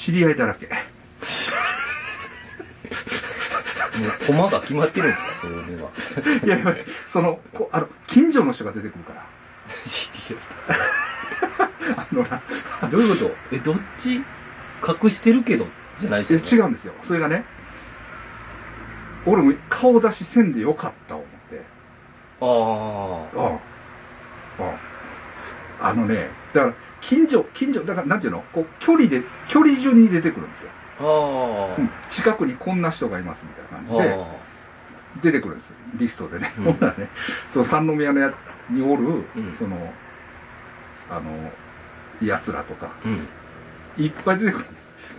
[0.00, 0.66] 知り合いだらけ。
[0.66, 0.74] え。
[4.00, 5.28] もう、コマが決まってるんですか？
[5.36, 5.90] それでは。
[6.42, 6.74] いやいや、
[7.06, 9.26] その、こあの、近所の人が出てくるから。
[9.86, 10.36] 知り
[11.98, 12.40] あのな、
[12.80, 12.90] 合い。
[12.90, 13.36] どういうこと？
[13.52, 14.14] え、どっち？
[15.02, 15.66] 隠してるけど、
[15.98, 16.46] じゃないですよ、ね？
[16.50, 16.94] え違うんですよ。
[17.02, 17.44] それがね、
[19.26, 21.62] 俺も顔出しせんでよかった思って。
[22.40, 22.46] あ
[23.38, 23.42] あ。
[23.42, 24.64] ああ。
[24.64, 24.74] あ
[25.82, 25.88] あ。
[25.90, 28.44] あのね、だから、近所、近所、だから、なんていうの？
[28.52, 30.70] こう、距離で、距離順に出てくるんですよ。
[31.78, 34.26] うん近くにこんな人がいますみたいな感じで、あ
[35.22, 35.76] 出てくるんですよ。
[35.94, 36.52] リストでね。
[36.58, 37.08] うんほんならね、
[37.48, 38.34] その三宮のや
[38.68, 39.76] におる、うんその、
[41.10, 41.52] あの、
[42.22, 42.90] 奴らとか。
[43.96, 44.64] いっぱい出てくる。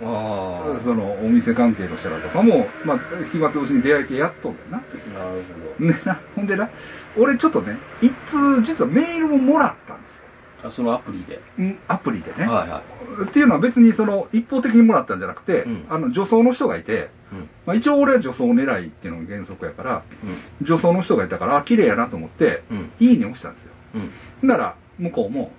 [0.03, 0.79] ああ。
[0.79, 2.99] その、お店関係の人らとかも、まあ、
[3.31, 4.77] 暇つぶしに出会い系やっとんだよな。
[4.77, 4.83] な
[5.33, 5.43] る
[5.79, 6.69] ほねな、ほんでな、
[7.17, 9.90] 俺ちょっとね、一通実はメールももらった
[10.69, 11.39] そのアプリで。
[11.57, 12.45] うんアプリでね。
[12.45, 12.81] はいは
[13.25, 17.35] っていうのは別にその一方的にもらったんじゃなくて、うんあの女装の人がいて、い。
[17.35, 17.49] うん。
[17.65, 20.03] まあ、一応俺は女装狙いっていうのが原則やから、
[20.59, 20.65] うん。
[20.65, 22.91] 女装の人がいたから、あ、綺麗やなと思って、うん。
[22.99, 23.71] いいね押したんですよ。
[24.41, 24.47] うん。
[24.47, 25.51] なら、向こうも、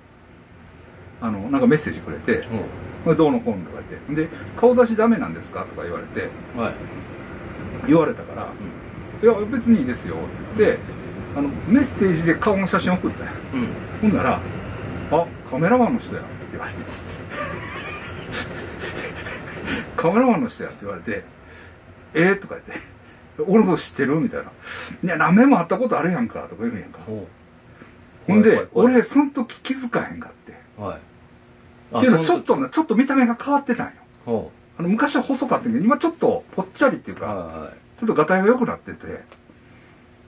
[1.21, 2.47] あの、なんかメッセージくれて、
[3.05, 6.63] どうのこうのとか言って、で、顔出しダメなんですかとか言われて、うん。
[6.63, 6.75] はい。
[7.87, 8.49] 言われたから、
[9.23, 10.19] いや、別にいいですよっ
[10.57, 10.79] て言って、
[11.37, 13.31] あの、メッセージで顔の写真送ったよ。
[14.03, 14.11] うん。
[14.11, 14.41] ほんなら、
[15.13, 16.79] あ、カメラマンの人やって言われて。
[19.97, 21.25] カメラマンの人やって言われて、
[22.15, 22.73] えー、とか言って、
[23.47, 24.51] 俺のこと知ってるみたいな。
[25.05, 26.99] いや、何年も会ったことあるやんか、とか言うんやんか。
[27.07, 27.29] ほ
[28.27, 30.55] ほんで俺、その時気づかへんかって。
[30.79, 30.83] う。
[30.83, 30.99] はい。
[31.99, 33.93] っていうのは、ちょっとちょっと見た目が変わってたんよ。
[34.25, 37.21] ほあの、昔は細かったけど、今ちょっとぽっちゃりっていうう。
[37.21, 37.71] か、はいはい。
[38.01, 39.07] ちょっとガタイが良くなってて、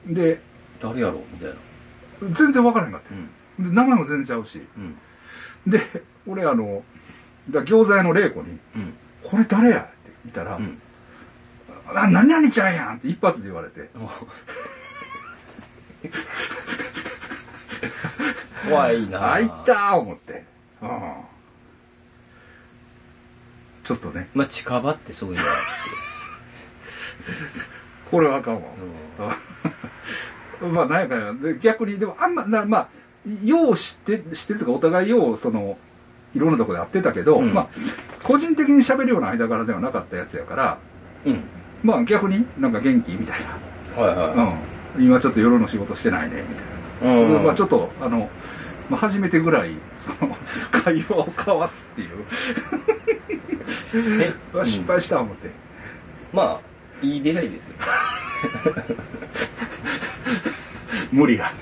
[0.06, 0.40] で、
[0.80, 1.54] 誰やろうみたいな。
[2.34, 3.14] 全然分からへんかって。
[3.14, 3.28] うん。
[3.58, 4.60] で名前も全然ちゃうし。
[4.76, 4.98] うん。
[5.70, 5.80] で、
[6.26, 6.82] 俺あの、
[7.50, 8.94] だ餃子屋の玲子に、うん。
[9.22, 9.90] これ誰やって
[10.24, 10.80] 言ったら、うん。
[11.94, 13.88] あ、何々ちゃんやんって一発で言われて、
[18.66, 20.44] 怖いなあ、いったー思って。
[20.82, 20.90] うん
[23.84, 25.50] ちょっとね、まあ、近場ってそういうのは
[28.10, 28.62] これはあかんわ。
[29.18, 29.36] あ
[30.64, 32.88] まあ、なんやかんやで逆に、でもあんま、なまあ、
[33.44, 35.78] よう知って、知ってるとか、お互いよう、その、
[36.34, 37.68] いろんなとこで会ってたけど、うんまあ、
[38.22, 40.78] 個人的に喋るような間柄ではなかったやつやから、
[41.24, 41.44] のうん。
[41.82, 43.40] まあ逆になんか元気みたい
[43.96, 44.42] はいはな。
[44.96, 45.04] うん。
[45.04, 46.54] 今ちょっと夜の仕事してないね、み
[47.02, 47.20] たいな。
[47.20, 47.24] い。
[47.24, 47.44] うん。
[47.44, 48.28] まあちょっと、あの、
[48.90, 50.36] まあ、初めてぐらい、その、
[50.70, 52.08] 会話を交わすっていう。
[54.22, 54.32] え？
[54.64, 55.50] 失敗した思って。
[56.32, 57.76] まあ、いい出会いですよ。
[61.12, 61.52] 無理が。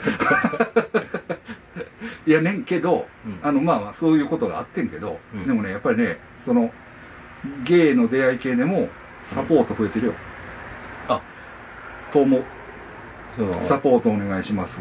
[2.27, 6.73] いやねんけど、うんあの、まあまあ、そういうことがあってんけど、うんでもね、やっぱりね、その、
[7.65, 8.89] ゲイの出会い系でも、
[9.23, 10.15] サポート増えてるよ。
[11.09, 11.21] あ、
[12.13, 12.43] と思う。
[13.61, 14.81] サポートお願いします。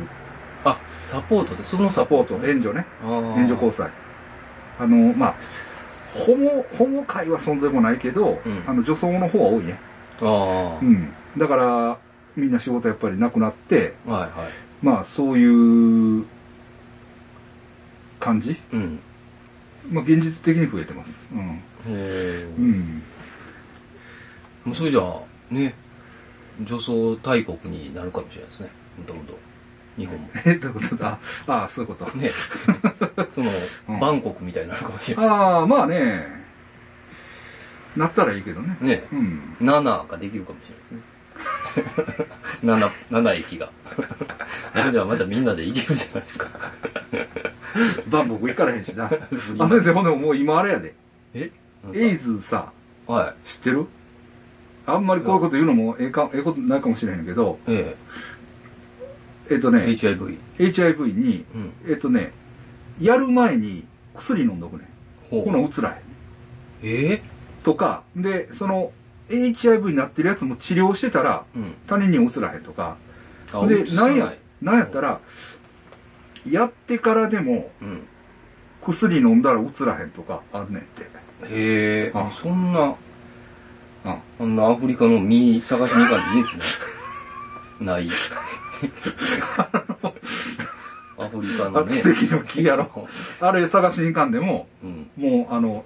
[0.63, 2.85] あ、サポートで、そのサポート、援助ね。
[3.03, 3.89] 援援助交際。
[4.79, 5.35] あの、まあ、
[6.13, 9.79] ホモ、ホモ会はそんでもないけど、うんあの、女装の方は多いね。
[10.21, 11.11] ああ、うん。
[11.37, 11.97] だから、
[12.35, 14.31] みんな仕事やっぱりなくなって、はいはい。
[14.81, 16.25] まあ、そういう
[18.21, 18.55] 感じ？
[18.71, 18.99] うん。
[19.91, 21.11] まあ、現実的に増えてます。
[21.33, 21.41] うん。
[21.41, 22.61] へえう。
[22.61, 23.01] ん。
[24.63, 25.73] もうそれじゃあ、ね、
[26.63, 28.69] 女装大国になるかもしれないですね。
[28.99, 29.37] もともと。
[29.97, 30.29] 日本も。
[30.45, 31.17] え、どういうことだ？
[31.47, 32.17] ああ、そういうこと。
[32.17, 32.31] ね。
[33.33, 33.49] その、
[33.89, 36.25] うんバンコクみたいになるかもしれないああ、まあね、
[37.97, 38.77] なったらいいけどね。
[38.79, 39.03] ね。
[39.11, 39.41] うん。
[39.59, 41.01] 7ができるかもしれないですね。
[42.63, 43.69] 7、7駅が。
[44.91, 46.47] じゃあまたみんなで行けるじゃないですか。
[48.07, 49.05] バンボク行かれへんしな。
[49.59, 50.93] あ、先生、ほんでももう今あれやで。
[51.33, 51.51] え？
[51.93, 52.71] エイズさ、
[53.07, 53.85] は知ってる？
[54.85, 57.71] あんまりこういうこと言うのもええか、ええことないかもしれへんけど、い。
[57.71, 57.95] え
[59.49, 59.71] えっとえ。
[59.71, 60.37] ね、HIV。
[60.57, 61.71] HIV に、うん。
[61.87, 62.33] えっとね、
[62.99, 64.87] やる前に薬飲んどくねん。
[65.29, 65.95] ほほな、うつらへん。
[66.83, 67.21] え？
[67.63, 68.91] とか、で、その、
[69.31, 71.73] HIV になってるやつも治療してたら、うん。
[71.87, 72.97] 他人にうつらへんとか。
[73.53, 75.19] あで、なんや、なんやったら、
[76.49, 78.07] やってからでもうん。
[78.81, 81.03] 薬飲んだらうつらへんとかあるねんって。
[81.03, 81.09] へ
[82.07, 82.95] えあ、そんな、うん。
[84.39, 86.63] あんなアフリカの実探しに行かんでいいですね。
[87.85, 88.09] ない。
[91.17, 92.01] アフリカのね。
[92.01, 93.07] 奇跡の木やろ。
[93.39, 95.09] あれ探しに行かんでも、うん。
[95.17, 95.85] もう、あの、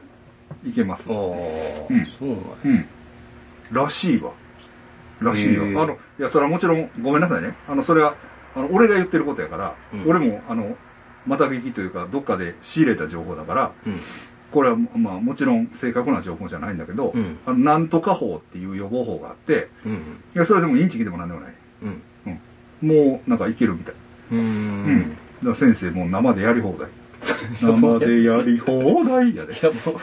[0.66, 1.16] いけますああ、。
[1.16, 2.88] うんそうなんやうん。
[3.72, 4.32] らしいわ。
[5.22, 5.82] らしいへえよ。
[5.82, 7.56] あの、いや、それはもちろん、ごめんなさいね。
[7.68, 8.16] あの、それは、
[8.56, 10.76] あの、俺が言ってることやから、うん俺も、あの、
[11.26, 14.00] また聞きというか、どっかで仕入れた情報だから、うん。
[14.52, 19.94] これは、まあ、もちろん正確な情報じゃないんだけど、うんあのなんとか法っていう予防法があって、うん。
[19.94, 19.98] い
[20.38, 21.54] や、それでもインチキでもなんでもない。
[21.84, 22.02] うん。
[22.82, 23.96] もう、なんかいけるみたい。
[24.32, 24.36] う。
[24.36, 25.10] ん。
[25.10, 26.90] だから先生、もう生でやり放題。
[27.62, 29.54] 生でやり放題やで。
[29.54, 30.00] いや、も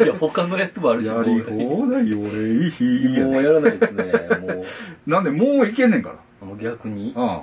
[0.00, 3.24] う、いや、他のやつもあるし、やり放題、俺いい日やで。
[3.24, 4.04] もうやらないですね。
[4.40, 4.64] も
[5.06, 6.16] なんで、もういけんねんから。
[6.42, 7.12] う、もう逆に。
[7.16, 7.42] あ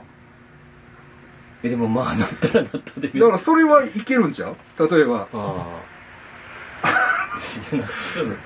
[1.63, 3.11] え、でもまあ、なったらなったで。
[3.13, 3.19] あ。
[3.19, 4.55] だから、それはいけるんちゃう？
[4.89, 5.81] 例えば、ああ。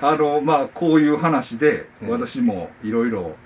[0.02, 3.36] あの、まあ、こういう話で、うん私もいろいろ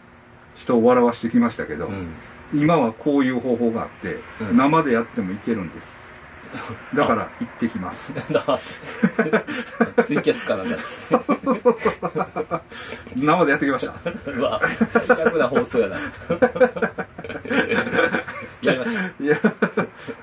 [0.56, 2.08] 人を笑わしてきましたけど、うん。
[2.52, 6.09] 今はこういう方法があって、うん生でやってもいけるんです。
[6.94, 8.12] だから、行ってきます。
[10.04, 10.76] ツイキャスかなんか。
[13.16, 13.94] 生でやってきました。
[14.30, 15.96] う わ、最悪な放送やな。
[18.62, 19.00] やりました。
[19.22, 19.38] いや、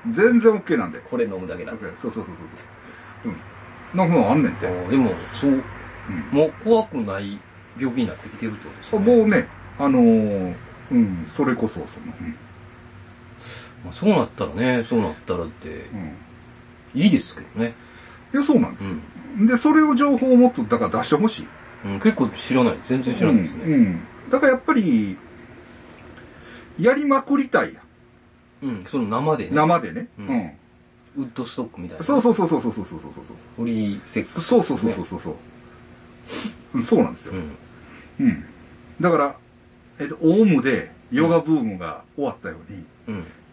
[0.10, 1.00] 全然 OK なんで。
[1.00, 1.86] これ飲むだけなんで。
[1.86, 2.68] OK そうそうそうそうそ
[3.26, 3.30] う。
[3.30, 3.38] うん。
[3.98, 4.68] なんかそんなんあんねんて。
[4.90, 5.63] でも、そう、うん
[6.32, 7.38] もう怖くない
[7.78, 9.18] 病気になってきてるってことですよね。
[9.18, 10.56] もうね、あのー
[10.92, 12.13] うん、それこそ、その、
[13.88, 16.00] まあそうなったらね、そうなったらって、うん。
[16.00, 17.02] うん。
[17.02, 17.73] いいですけどね。
[18.34, 18.95] いや、そうなんでうすよ。
[19.43, 19.47] ん。
[19.47, 21.47] で、それを情報をもっと、だから出してほしい。
[21.86, 22.78] うん、結構知らない。
[22.84, 23.63] 全然知らないですね。
[23.65, 23.73] うん。
[23.73, 25.17] うんだからやっぱり、
[26.80, 27.80] やりまくりたいや
[28.67, 28.69] ん。
[28.69, 29.52] うん、その生でね。
[29.54, 30.08] 生でね。
[30.19, 30.52] ううんん。
[31.17, 32.04] ウッドストックみたいな。
[32.04, 33.36] そうそうそうそうそうそうそうそうそう。
[33.56, 35.36] フリーセックス、そうそうそうそうそうそう。
[36.76, 37.34] うん、そうなんですよ。
[37.34, 37.58] うん。
[38.26, 38.43] うん。
[39.00, 39.36] だから、
[40.00, 43.26] えっと、オウムでヨガブームが終わったように、うん。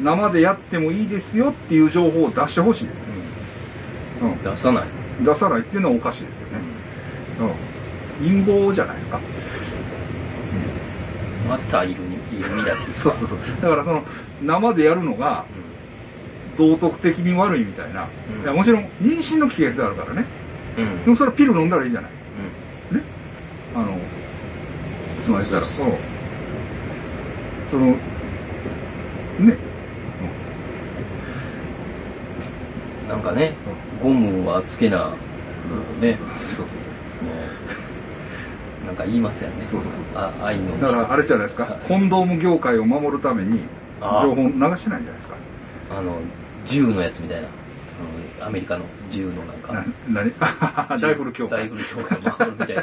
[0.00, 3.04] 生でやってもいいですよっていう情報を出してほしいです、
[4.22, 4.38] ううん。
[4.42, 5.22] 出さない。
[5.22, 6.58] ん、出さないっていうのはおかしいですよね、
[8.20, 9.20] うん、陰謀じゃないですか。
[11.48, 13.38] またいるに、いるみたいですそうそうそう。
[13.60, 14.02] だからその
[14.42, 15.44] 生でやるのが
[16.56, 18.42] 道徳的に悪いみたいな、うん。
[18.42, 20.24] いやもちろん妊娠の危険性あるからね。
[20.78, 20.84] うん。
[20.84, 21.04] うん。
[21.04, 22.10] でもそれはピル飲んだらいいじゃない。
[23.74, 23.82] うん。
[23.82, 23.98] あの
[25.22, 25.88] つまりそうそう。
[27.70, 27.86] その
[29.38, 29.56] ね
[33.12, 33.52] なんかね、
[34.02, 35.10] ゴムはつけな、
[36.00, 36.16] ね、
[36.48, 36.90] そうそうそ
[38.84, 39.66] うなんか言いますよね。
[39.66, 40.16] そうそうそうそう。
[40.16, 40.80] あ愛の。
[40.80, 41.66] だからあれじゃないですか。
[41.86, 43.60] コンドーム業界を守るために
[44.00, 45.36] あ情報流してないんじゃないですか。
[45.90, 46.16] あの、
[46.64, 47.48] 銃のやつみたいな。
[48.40, 49.74] あのアメリカの銃のなんか。
[49.74, 50.32] な何？
[50.40, 51.58] あライフル協会。
[51.60, 52.76] ライフル協会を守るみたい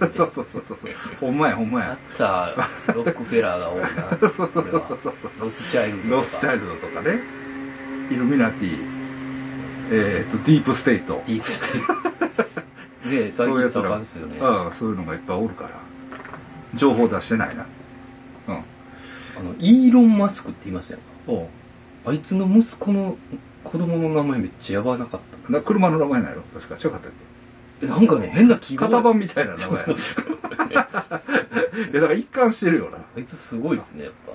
[0.00, 0.08] な。
[0.12, 0.92] そうそうそうそうそう。
[1.20, 3.88] ほんまやほんまあやったロックフェラーが多いな。
[4.18, 5.14] そうそうそうそうそう。
[5.40, 6.16] ロスチャイルドとか。
[6.16, 7.20] ロスチャイルドとかね。
[8.10, 8.99] イルミナティ
[9.90, 11.22] えーっとディープステイト。
[11.26, 11.92] ディープステイト。
[13.10, 13.88] ねえ、最近そういうやつら。
[13.90, 14.36] 盛んですよね。
[14.40, 15.70] ああそういうのがいっぱいおるから。
[16.74, 17.66] 情報出してないな。
[18.48, 18.54] うん。
[18.54, 18.58] あ
[19.42, 21.00] の、イーロン・マスクって言いましたよ。
[21.26, 21.48] おう。
[22.06, 23.16] あいつの息子の
[23.64, 25.52] 子供の名前めっちゃやばなかった。
[25.52, 26.42] な車の名前なんやろ？
[26.60, 26.76] 確か。
[26.76, 27.12] 違かったっ
[27.82, 28.88] えなんかね、変な記け号。
[28.90, 29.80] 型番みたいな名前。
[29.80, 29.94] や い
[31.94, 32.98] やだから一貫してるよな。
[32.98, 34.32] あいつすごいですね、やっぱ。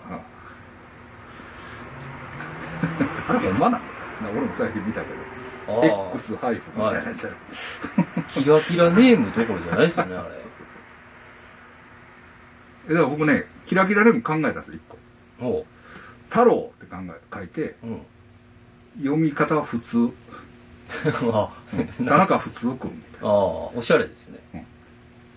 [3.29, 3.81] あれほんまなん？
[3.81, 5.19] な俺も最近見たけど
[6.11, 7.37] X ハイフみたいなやつやろ
[8.29, 10.35] キラキラネームどころじゃないですよね、あれ。
[10.35, 10.43] そう。
[10.43, 10.85] そうそう
[12.87, 14.97] えだから僕ねキラキラレム考えたんですよ一個。
[15.47, 15.65] おう。
[16.29, 18.01] 太郎って考え書いてうん。
[18.99, 20.09] 読み方は普通。
[21.33, 21.49] あ
[21.97, 24.65] 田中普通くんみたいなあ、おしゃれですね。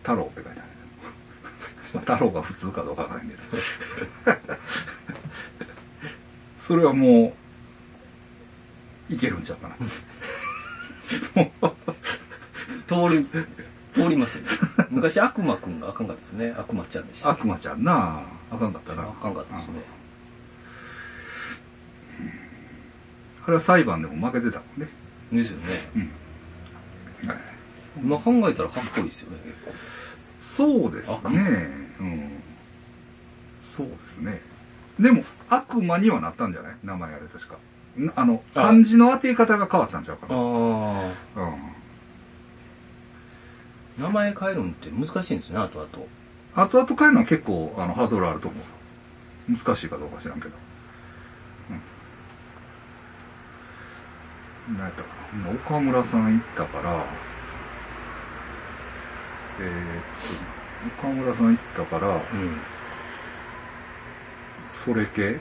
[0.02, 0.68] 太郎って書いてある。
[1.94, 3.40] まあ太郎が普通かどうかわからんけど。
[6.58, 7.34] それはも
[9.10, 9.76] ういけるんちゃうかな
[12.86, 13.26] 通り、
[13.94, 14.44] 通りますよ。
[14.90, 16.54] 昔悪魔くんがあかんかったですね。
[16.58, 17.30] 悪魔ちゃんでした。
[17.30, 19.80] 悪魔ちゃんなあかんかったなあかんかったですね。
[23.48, 24.88] れは裁判でも負けてたもんね。
[25.32, 25.64] ですよね。
[25.96, 25.98] う
[27.26, 27.28] ん。
[27.28, 27.38] はい
[28.00, 29.38] 今考えたらかっこいいですよね。
[30.40, 31.68] そうですね。
[31.98, 32.30] うん。
[33.64, 34.40] そうですね。
[35.00, 36.76] でも、悪魔にはなったんじゃない？
[36.84, 37.56] 名前あれ確か。
[37.96, 40.34] んあの、あ漢字の当て方が変わったんちゃうかな。
[40.34, 41.10] あうん。
[41.10, 41.12] あ。
[43.98, 45.88] 名前変えるのって難しいんですね、後々。
[46.54, 48.62] 後々変えるのは結構あのハードルあると思う。
[49.52, 50.54] 難しいかどうか知らんけど。
[54.68, 54.76] うん。
[54.76, 55.08] 何やったか
[55.44, 55.50] な。
[55.50, 57.04] 岡村さん行ったから、
[59.60, 60.00] えー、
[60.90, 62.20] っと、岡村さん行ったから、うん。
[64.84, 65.40] それ系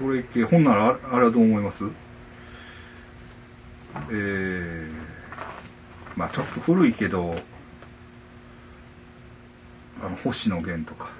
[0.00, 1.84] それ系ほんならああれはどう思います？
[4.10, 4.92] えー、
[6.16, 7.34] まあちょっと古いけど、
[10.02, 11.10] あの、星野源とか、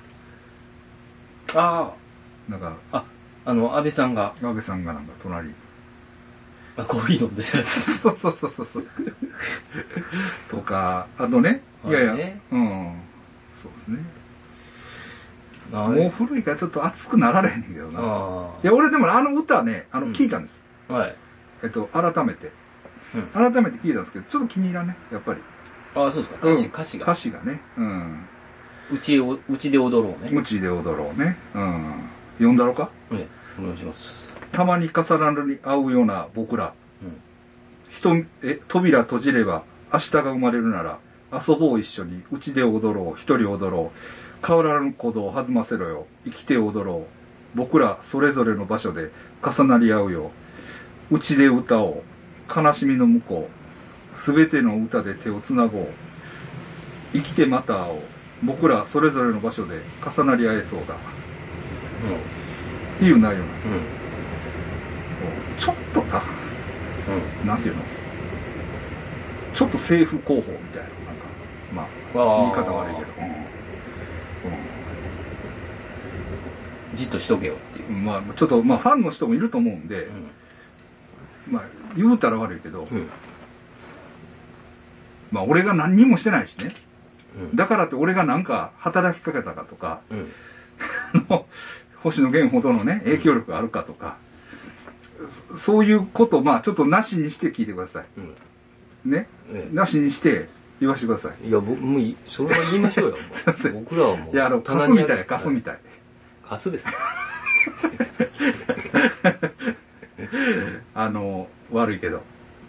[1.54, 1.92] あ
[2.48, 2.98] なんか、あ。
[2.98, 3.04] あ、
[3.44, 5.54] あの、安倍さんが、安倍さんがなんか隣に。
[6.78, 7.44] あコーヒー飲んで。
[7.44, 8.86] そうそうそうそうそう。
[10.48, 13.02] とか、あとね、いやいや、はいねうん。
[13.60, 13.98] そうですね。
[15.72, 18.00] あもう古いからちょっと熱くなられへんけどな。
[18.00, 20.64] いあや、俺でもあの歌ね、あの、うん聞いたんです。
[20.88, 20.94] あ。
[20.94, 21.14] はい。
[21.62, 22.52] えっと、改めて。
[23.14, 25.40] うん改めて聞いたんですけど、ちょっと気に入らんね、やっぱり。
[25.94, 26.48] ああ、そうですか。
[26.48, 27.14] 歌詞、うん歌詞が歌。
[27.14, 27.60] 詞がね。
[27.76, 28.26] うん。
[28.92, 30.30] うちを、うちで踊ろうね。
[30.32, 31.36] 無知で踊ろうね。
[31.54, 31.94] うん。
[32.38, 32.90] 読んだろか？
[33.12, 33.26] え
[33.58, 34.28] え、お願いします。
[34.52, 36.72] たまに重なるに合うような僕ら。
[37.02, 37.20] うん。
[37.90, 40.98] 人、え、扉閉じれば明日が生まれるなら
[41.32, 43.98] 遊ぼう一緒に、うちで踊ろう、一人踊ろう。
[44.46, 46.06] 変わらぬ鼓動を弾ませろよ。
[46.24, 47.06] 生きて踊ろ
[47.54, 47.56] う。
[47.56, 49.10] 僕らそれぞれの場所で
[49.42, 50.30] 重なり合うよ。
[51.10, 52.02] うちで歌おう。
[52.54, 53.48] 悲しみの向こ
[54.16, 54.18] う。
[54.18, 55.88] すべての歌で手をつなごう。
[57.12, 57.98] 生きてまた会おう。
[58.42, 60.94] 僕らそれぞれの場所で重なり合えそうだ。
[60.94, 60.98] っ
[62.98, 63.74] ていう内容なんですうん。
[63.74, 63.82] うよ。
[63.82, 63.84] ん。
[65.58, 66.22] ちょっとさ、
[67.42, 67.46] うん。
[67.46, 67.82] なんていうの？
[69.54, 73.12] ちょっと政府広報みたいな、なんか、まあ、言い方悪いけど、
[77.00, 77.92] じっとしとけよっていうう。
[77.92, 80.08] んうんまあ、ちょっと、まあ、ファンの人もいると思うんで、
[81.50, 81.62] まあ、
[81.96, 82.96] 言うたら悪いけど、うん。
[82.98, 83.08] うん。
[85.32, 86.72] まあ、俺が何にもしてないしね。
[87.50, 87.56] うん。
[87.56, 90.00] だからって俺がなんか働きかけたかとか、
[92.02, 94.16] 星野源ほどのね、影響力があるかとか、
[95.50, 98.24] そそういうこと、まあ、ちょっとなしにして聞いてくださうん。
[99.06, 99.14] い。
[99.14, 99.28] ね？
[99.52, 100.48] えなしにして
[100.80, 101.32] 言わせてください。
[101.44, 101.48] え。
[101.48, 103.16] いや、僕、もうそれは言いましょうよ。
[103.74, 104.34] 僕らはもう。
[104.34, 105.78] いや、あの、カスみたい、カスみたい。
[106.50, 106.52] たい。
[106.56, 106.88] カスです。
[110.94, 112.22] あの、悪いけど。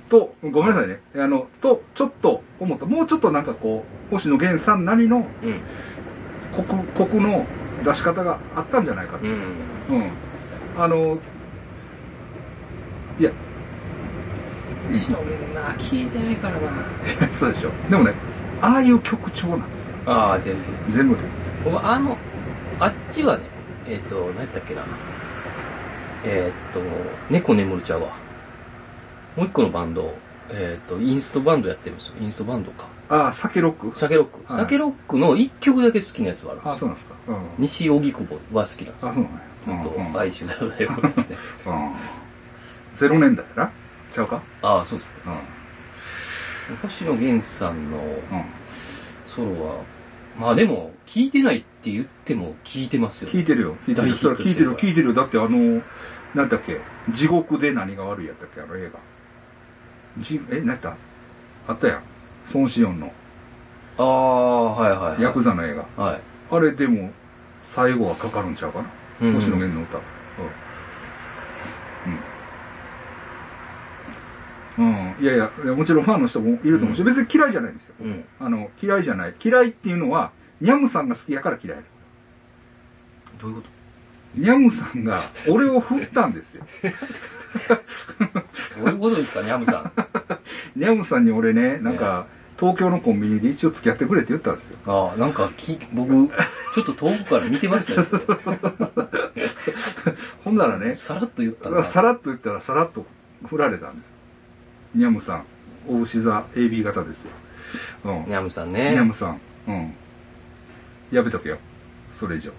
[0.09, 0.99] と、ごめんなさいね。
[1.15, 2.85] あの、と、ちょっと思った。
[2.85, 5.61] もうちょっとなんかこう、星野源さんなりのうん。
[6.51, 7.45] コク、コクの
[7.83, 9.25] 出し方があったんじゃないかと。
[9.25, 9.31] うん。
[9.31, 9.35] う
[10.03, 10.09] ん。
[10.77, 11.17] あの、
[13.19, 13.31] いや、
[14.89, 16.71] 星野源な、聞いてないからな。
[17.31, 17.71] そうでしょ。
[17.89, 18.13] でもね、
[18.61, 19.95] ああいう曲調なんですよ。
[20.05, 20.61] ああ、全部。
[20.91, 21.21] 全部で。
[21.63, 22.17] 僕、あの、
[22.79, 23.43] あっちはね、
[23.87, 24.83] えっ、と、何やったっけな。
[26.23, 26.81] えっ、と、
[27.29, 28.09] 猫眠るちゃうわ。
[29.35, 30.13] もう一個のバンド、
[30.51, 32.13] えっ、と、インストバンドやってるんですよ。
[32.21, 32.87] インストバンドか。
[33.09, 33.97] ああ、酒ロック？
[33.97, 34.53] 酒ロック。
[34.53, 36.93] はい酒ロックの一曲だけ好きなやつがあるんですああ、そうよ。
[36.93, 37.15] なんですか。
[37.27, 37.35] うん。
[37.59, 39.13] 西荻窪は好きなんですあ、よ。
[39.15, 39.41] そうなんや。
[39.67, 41.09] うんうん哀愁だよね。
[41.09, 41.37] ですね。
[41.65, 41.93] うん。
[42.95, 43.71] ゼロ年代やな？
[44.13, 44.41] ちゃうか？
[44.61, 45.15] ああ、そうですね。
[46.69, 46.75] うん。
[46.77, 48.43] 星野源さんのうん。
[49.27, 49.75] ソロは、
[50.39, 53.31] まあでも、聞いてないって言っても聞いてますよ。
[53.31, 53.75] 聞いてるよ。
[53.87, 54.07] 聞いてる。
[54.09, 55.13] 大ヒ聞いてる、トしてるから聞いてる。
[55.15, 55.81] だってあの、
[56.35, 56.79] なんだっけ、
[57.09, 58.99] 地獄で何が悪いやったっけ、あの映画。
[60.19, 60.95] じ、え、何やった？
[61.67, 62.01] あったやん。
[62.53, 63.11] 孫子音の
[63.97, 65.21] ああ、はいはい、はい。
[65.23, 66.03] ヤクザの映画。
[66.03, 66.21] はい。
[66.51, 67.11] あれでも、
[67.63, 68.89] 最後はかかるんちゃうかな？
[69.21, 69.97] うん星野源の歌。
[74.77, 74.85] うん。
[74.85, 75.15] うん。
[75.19, 77.95] いやいや、もちろんファンの人もいると思うし、うん別に嫌いじゃないんですよ。
[78.01, 78.23] うん。
[78.39, 79.33] あの、嫌いじゃない。
[79.43, 80.31] 嫌いっていうのは、
[80.61, 81.79] ニャムさんが好きやから嫌い。
[83.41, 83.67] どういうこと？
[84.35, 86.63] ニャムさんが俺を振ったんですよ。
[88.77, 89.91] どういうことですか、ニャムさん。
[90.75, 94.77] ニャムさんに俺ね、なんか、東京のコンビニで一応付き合ってくれって言ったんですよ。
[94.85, 96.29] ああ、なんかき、僕、
[96.75, 98.07] ちょっと遠くから見てましたよ。
[100.45, 101.83] ほんならね、さらっと言ったな。
[101.83, 103.05] さらっと言ったらさらっと
[103.47, 104.13] 振られたんです。
[104.95, 105.43] ニャムさん、
[105.89, 107.31] 大牛座 AB 型ですよ。
[108.05, 108.15] うん。
[108.27, 108.95] ニャムさんニね。
[108.97, 109.93] ャムさん、うん。
[111.11, 111.57] やめとけよ。
[112.15, 112.55] それ以上は。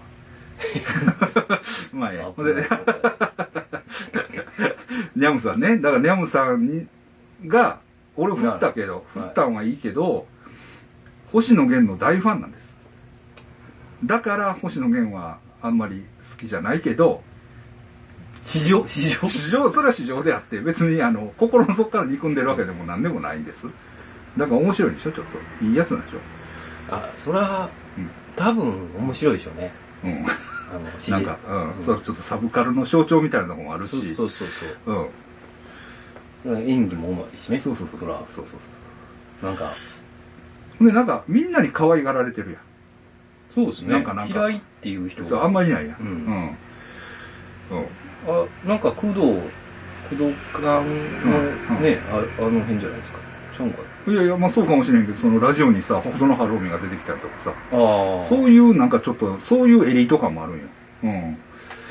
[1.93, 2.55] まあええほんで、
[5.15, 5.77] ニャムさんね。
[5.77, 6.87] だからニャムさん
[7.45, 7.79] が、
[8.15, 10.27] 俺振ったけど、振はいったんはいいけど、
[11.31, 12.77] 星野源の大ファンなんです。
[14.05, 17.23] だから星野源はあんまり好きじゃないけど、
[18.43, 19.29] 市場市場？
[19.29, 23.67] 市場、それは市場であって、別にあの、心の底から憎んでるわけでも何でもないんです。
[24.37, 25.25] だから面白いでしょ、ちょっ
[25.59, 25.65] と。
[25.65, 26.17] いいやつなんでしょ？
[26.91, 27.82] あそれはうん
[28.35, 29.71] 多分面白いでしょうね
[30.03, 30.25] うん。
[31.09, 31.37] なんか、
[31.77, 35.11] うん、そう、ちょっとサブカルの象徴みたいなのもあるそうし、そうそうそう
[36.45, 36.67] うん。
[36.67, 37.99] 演技もうまいしねそうそうそう。
[38.01, 38.59] そらそうそう
[39.39, 39.73] そなんか
[40.79, 40.85] う。
[40.85, 42.61] で、なんか、みんなに可愛がられてるやん。
[43.49, 45.97] そうですねなんかなんか嫌いっていう人そう、あがんまりいないやん。
[45.99, 47.77] うんうん。
[47.77, 47.87] うん。
[48.25, 49.19] あなんか工藤
[50.03, 53.19] 工藤館のね、ああの辺じゃないですか
[54.07, 60.63] いやいや、まあそうかもしれんけど、そのラジオにさ、細野晴臣が出てきたりとかさ、そういうなんかちょっと、そういうエリート感もあるんよ。
[61.03, 61.37] うん。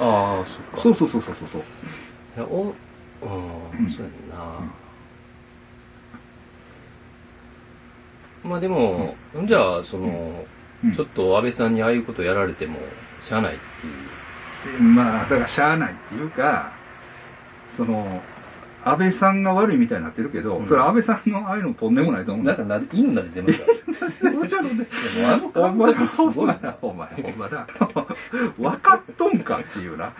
[0.00, 0.76] ああそっか。
[0.78, 1.62] そうそうそうそうそうそう。
[2.36, 2.74] いやおう
[3.78, 3.86] うん。
[3.86, 4.44] んそうやんな、
[8.44, 9.14] まあでも、
[9.46, 10.44] じゃあその、
[10.84, 10.92] うん。
[10.92, 12.76] ちょっと安倍さんにああいうことやられても
[13.20, 13.90] しゃあないってい
[14.74, 14.78] う。
[14.78, 16.72] でまあ、だからしゃあないっていうか、
[17.70, 18.20] その、
[18.84, 20.66] 安倍さんが悪いみたいになってるけど、うん。
[20.66, 22.44] それは安倍さんのああいうのもとんでもないと思う。
[22.44, 23.60] なんかな犬なで出まし
[24.20, 24.30] た。
[24.30, 24.86] もちろんね。
[25.54, 27.66] お前感覚すごいなお前、ほんまな。
[28.58, 30.12] 分かっとんかっていうな。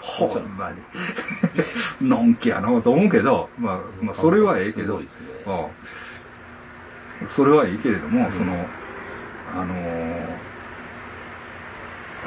[0.00, 2.08] ほんまに。
[2.08, 5.00] のんきやなと思うけど、まあ、まあ、それはええけど。
[5.00, 5.06] ね。
[7.22, 7.28] うん。
[7.28, 8.32] それはいいけれども、うん。
[8.32, 8.52] その、
[9.54, 10.40] あのー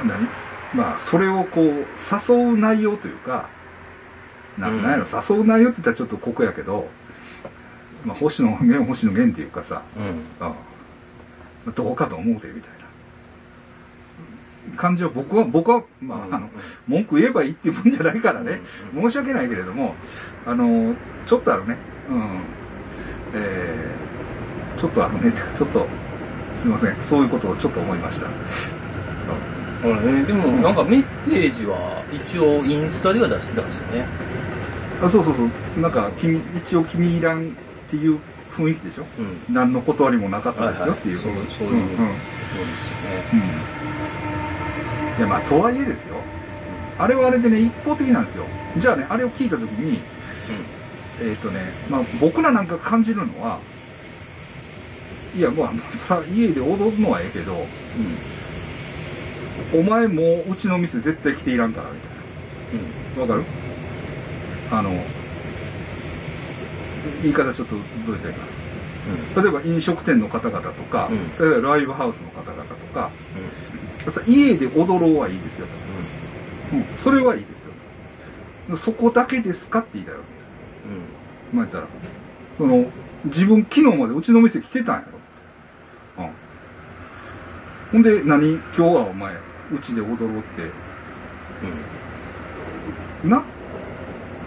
[0.05, 0.28] 何？
[0.74, 3.47] まあ、それをこう、誘う内容というか、
[4.58, 6.88] なうんなんやろ、誘う内容って言ったらちょっと酷やけど、
[8.06, 10.47] まあ、星野源、星野源っていうかさ、うん。
[11.68, 11.74] うん。
[11.74, 12.84] どうかと思うで、みたいな。
[14.78, 16.49] 感じは僕は、僕は、まあ、あの、
[16.88, 18.62] 文句言えばいいっていうもんじゃないからね、
[18.95, 19.95] うん申し訳ないけれども、
[20.45, 20.95] あの、
[21.28, 21.78] ちょっとあのね、
[22.10, 22.39] うん、
[23.34, 25.88] えー、ちょっとあのね、 ちょっと、
[26.58, 28.28] すいません、そういうことをちょっと思いました。
[28.28, 30.16] うん。
[30.22, 34.06] ねでもなんかメッセージは一応インスタでは出してたんですよね
[35.04, 37.51] あそうそうそう、なんか、君、一応気に入らんっ
[37.89, 38.20] ていう
[38.51, 39.04] 雰囲気でしょ？
[39.18, 39.54] うん。
[39.54, 41.18] 何の断りもなかったですよっていう。
[41.18, 41.38] はい。
[41.38, 42.18] はいそうそういううんうん。
[42.54, 43.24] そうですよね。
[43.34, 43.39] うん。
[45.18, 46.16] いやまあとはいえですよ。
[46.97, 48.45] あれはあれでね一方的なんですよ。
[48.80, 49.99] じゃあねあれを聞いた時に
[51.22, 53.58] えっ、とねまあ僕らなんか感じるのは
[55.36, 55.70] いやまあ
[56.08, 57.54] それは家で踊るのはええけど
[57.97, 59.80] うん。
[59.80, 62.12] お前もううちの店絶対来ていらんからみたい
[63.18, 63.22] な。
[63.22, 63.43] わかる？
[64.76, 64.89] あの
[67.21, 68.45] 言い方ちょっとどう言ったらいいか
[69.36, 71.30] な例えば飲食店の方々とか、うん。
[71.38, 73.11] 例えばライブハウスの方々とか、
[74.09, 77.63] さ家で踊ろうはいいですよと、うん、それはいいです
[78.71, 81.55] よそこだけですかって言いたいわけ。
[81.55, 81.88] まあ言ったら
[82.57, 82.86] その
[83.26, 85.07] 自分昨日までうちの店来てたんや
[86.17, 86.32] ろ、うん、
[87.91, 90.71] ほんで何今日はお前うちで踊ろうって。
[93.28, 93.43] な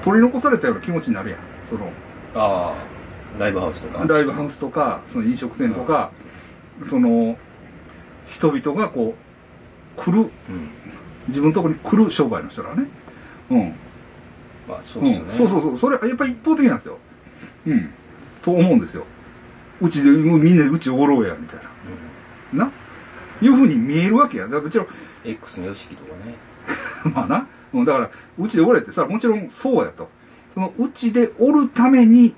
[0.06, 1.40] 取り残されたような気持ちになるやん。
[1.68, 1.90] その
[2.36, 4.04] ああライブハウスとか。
[4.06, 6.12] ライブハウスとかその飲食店とか、
[6.88, 7.36] その
[8.28, 9.16] 人々がこ
[9.98, 10.30] う来るうん。
[11.26, 12.86] 自分のところに来る商売の人らはね。
[13.50, 13.74] うん。
[14.68, 15.30] まあそうですよね。
[15.32, 15.78] うん、そうそうそう。
[15.78, 16.98] それやっぱり一方的なんですよ。
[17.66, 17.90] うん。
[18.42, 19.04] と思うんですよ。
[19.80, 21.60] うちでもうみんなでうちおろうやみたい
[22.52, 22.66] な。
[22.66, 22.70] な。
[23.42, 24.44] いうふうに見えるわけや。
[24.44, 24.86] だからもちろん。
[25.24, 26.34] X の YOSHIKI とかね。
[27.12, 27.46] まあな
[27.80, 30.08] うんだからうちでおれってさもちろんそうやと。
[30.54, 32.34] そのうちでおるために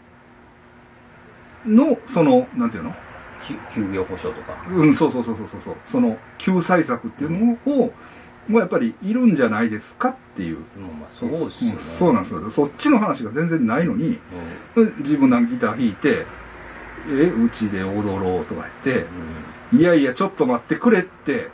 [1.66, 2.95] のそのなんていうの？
[3.45, 4.57] き休業保障とか。
[4.70, 5.76] うん、そうそうそうそうそうそう。
[5.86, 7.93] その救済策っていうのを、
[8.49, 10.59] もうやっぱりいるんじゃないですかっていう。
[10.76, 11.76] まあまあそうですよね。
[11.76, 12.51] うんそうなんですよ。
[12.51, 14.18] そっちの話が全然ないのに、
[14.74, 16.26] う自分なんかギター弾いて、
[17.09, 19.07] え、うちで踊ろうとか言って、
[19.76, 19.78] ん。
[19.78, 21.51] いやいや、ちょっと待ってくれって、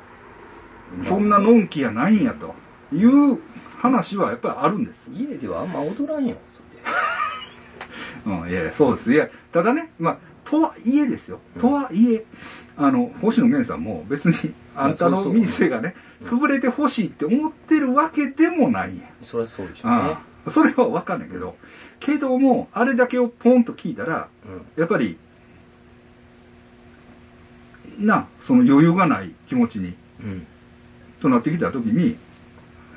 [0.96, 2.54] うんそんなのんきやないんやと
[2.94, 3.40] いう
[3.84, 5.10] 話はやっぱりあるんです。
[5.12, 6.84] 家ではあんま踊らんよそれで
[8.42, 9.12] うん、いやいや、そうです。
[9.12, 11.38] いや、ただね、まあ、とはいえですよ。
[11.60, 12.24] とはいえ、
[12.78, 19.02] あの、星野源さんも別に、あんたの店がね、潰れてほしいって思ってるわけでもないんや。
[19.22, 21.54] そりゃそうでしょうねああそれはわかんないけど、
[22.00, 25.18] けども、あれだけをポンと聞いたら、うんやっぱり、
[27.98, 30.46] な、その余裕がない気持ちに、うん
[31.20, 32.16] となってきた時に、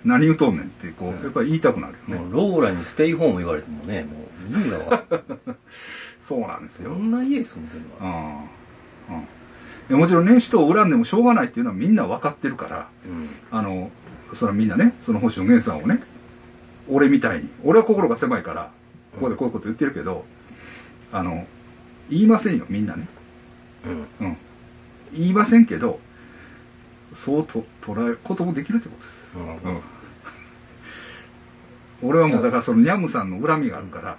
[0.07, 2.23] 何言うとんねんって、こう、やっぱり言いたくなるよね。
[2.23, 5.03] もうローラにステイホーム言われてもねもう意味がわ
[6.19, 6.93] そうなんですよ。
[6.93, 7.81] そんな家住んでる
[9.89, 13.29] うんもちろんね人を恨んでもしょうがないっていうのはみんな分かってるからうん。
[13.51, 13.91] あの
[14.33, 16.01] それはみんなねその星野源さんをね
[16.89, 18.71] 俺みたいに俺は心が狭いから
[19.13, 20.25] ここでこういうこと言ってるけど
[21.13, 21.47] あの
[22.09, 23.07] 言いませんよみんなね。
[24.19, 24.27] うん。
[24.27, 24.37] うん。
[25.13, 25.99] 言いませんけど
[27.15, 29.37] そうと捉えることもできるってことです。
[29.37, 29.73] うん。
[29.73, 29.81] うん
[32.03, 34.17] 俺はもうだからそのニャムさんの恨みがあるから、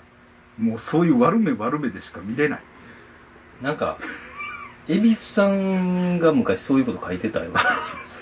[0.59, 2.61] もうそういう悪目悪目でしか見れない。
[3.63, 3.99] なんか、
[4.89, 7.77] 恵比寿さんが昔そういうこと書いてたような気がし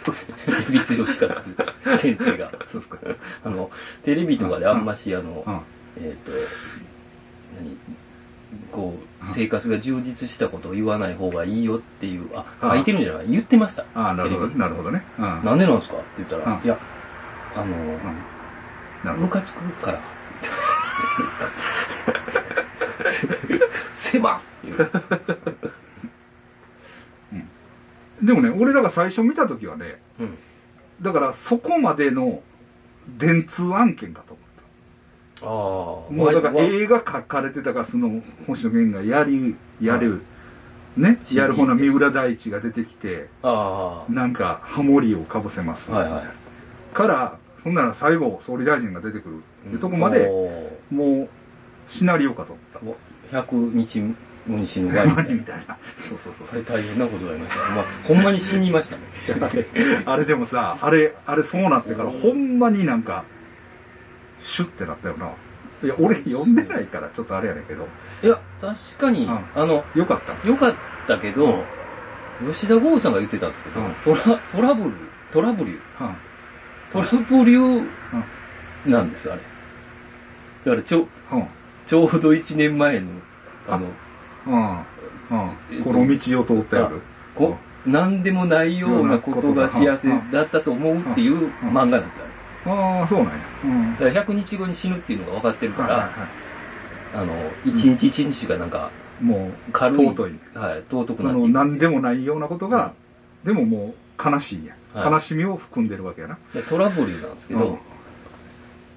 [0.07, 0.27] ます。
[0.49, 2.51] 恵比寿吉勝先生が。
[2.69, 2.99] そうですか。
[3.45, 3.71] あの、
[4.05, 5.61] テレビとかであんまし、あの、うん。
[6.05, 6.33] えっ、と、
[7.59, 7.77] 何
[8.73, 13.29] こう、生活が充実したことを言わない方がいいよっていう、あ、あ書いてるんじゃない？
[13.29, 13.85] 言ってました。
[13.95, 15.03] ああ、なるほどテレビなるほどね。
[15.19, 15.25] うん。
[15.45, 15.97] なんでなんですか？
[15.97, 16.79] って言ったら、うんいや、
[17.55, 18.01] あの、うん
[19.13, 20.01] ムカつくから。
[23.93, 24.41] 狭。
[28.23, 30.39] でもね、俺だから最初見た時はね、うん。
[31.03, 32.43] だからそこまでの
[33.19, 34.47] 電通案件かと思っ
[35.41, 35.47] た。
[35.47, 36.13] ああ。
[36.13, 40.23] もうだからわ映画書かれてたから、その星野源がやり、やる、
[40.97, 45.93] ね、CD やるほな三浦大知が出てきて、あなんかハモリをかぶせます。
[45.93, 45.99] あ。
[45.99, 46.95] はいはい。
[46.95, 51.29] から、そんなら最後総理大臣が出てくるっていうとこまで、おもう
[51.89, 54.03] シナリオかと思っー100日
[54.49, 55.01] 後に死ぬた。
[55.01, 55.77] ワイ みたいな。
[56.09, 57.75] そうそうそうあれ大変なことになりました。
[57.75, 58.97] まあ、ほんまに死にました
[59.49, 59.67] ね。
[60.07, 63.25] あれ、でもさ、あれ、あれそうなってから、ほんまになんか、
[64.41, 65.31] シュッてなったよな。
[65.83, 67.89] いや、俺読んでないから、ちょっとあれやねんけど、
[68.23, 70.49] いや、確かに、うんあの、よかった。
[70.49, 70.75] 良かっ
[71.09, 71.65] たけど、
[72.47, 74.95] 吉田剛さんが言ってたんですけど、うんトラトラブル、
[75.33, 76.17] トラブル、うん
[77.05, 77.83] トラブル
[78.87, 79.43] なんですよ、あれ。
[80.65, 81.07] だからちょ、うん。
[81.87, 83.07] ちょうど1年前の、
[83.69, 83.87] あの、
[84.47, 85.39] うん。
[85.39, 85.51] うん。
[85.73, 87.01] えっとこの道を通ってある。
[87.35, 92.25] こなんでもないようなことが幸せだったと思うっていう漫画なんですよ、
[92.65, 93.33] あれああ、そうなんや。
[93.65, 93.93] うん。
[93.93, 96.27] だから100日後に死ぬっていうのが分かってるから、はいはいは
[97.15, 97.33] あの、
[97.65, 98.91] 1日1日がなんか、
[99.23, 99.25] い。
[99.25, 100.07] もう、軽い。
[100.09, 100.35] 尊い。
[100.55, 101.49] はい、尊くなっていく。
[101.49, 102.93] 何でもないようなことが、
[103.45, 104.73] でももう、悲しいんや。
[104.73, 106.39] はい悲しみを含んでるわけやな。
[106.55, 107.79] でトラブルなんですけど、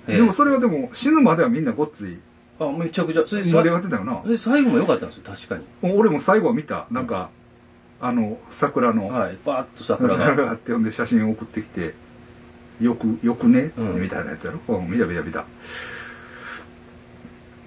[0.07, 2.17] えーでもそれはでも、死ぬまではみんなごっつい
[2.59, 4.21] あ、めちゃくちゃ、それ盛り上がってたよな。
[4.25, 5.93] で最後も良かったんですよ、確かに。
[5.93, 6.87] 俺も最後は見た。
[6.89, 7.29] なんか、
[8.01, 10.53] あの、桜の、はい、バーッと桜桜が。
[10.53, 11.93] って、ほんで写真を送ってきて、
[12.81, 14.77] よく、よくね、うんみたいなやつやろ？
[14.77, 15.45] うん、見た見た見た。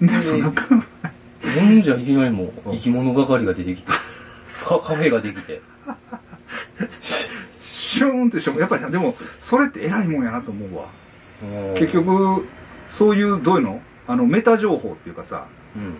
[0.01, 3.87] でもなんか、ほんじゃいきなりもう、生き物係が出てきて、
[4.67, 5.61] カカフェができて。
[7.93, 10.85] シューンってしても、やっぱりなでも、それって偉いもんやなと思うわ。
[11.43, 12.45] うん結、局、
[12.89, 13.81] そういう、どういうの？
[14.07, 15.95] あの、メタ情報っていうかさ、うん。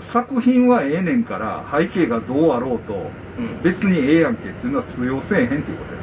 [0.00, 3.62] 作品はええねんから、背景がどうあろうと、うん。
[3.62, 6.00] 別にええやんけっていうのは通用せえへんっていうことや。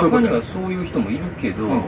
[0.00, 0.10] うん。
[0.10, 1.82] 中にはそういう人もいるけど、うん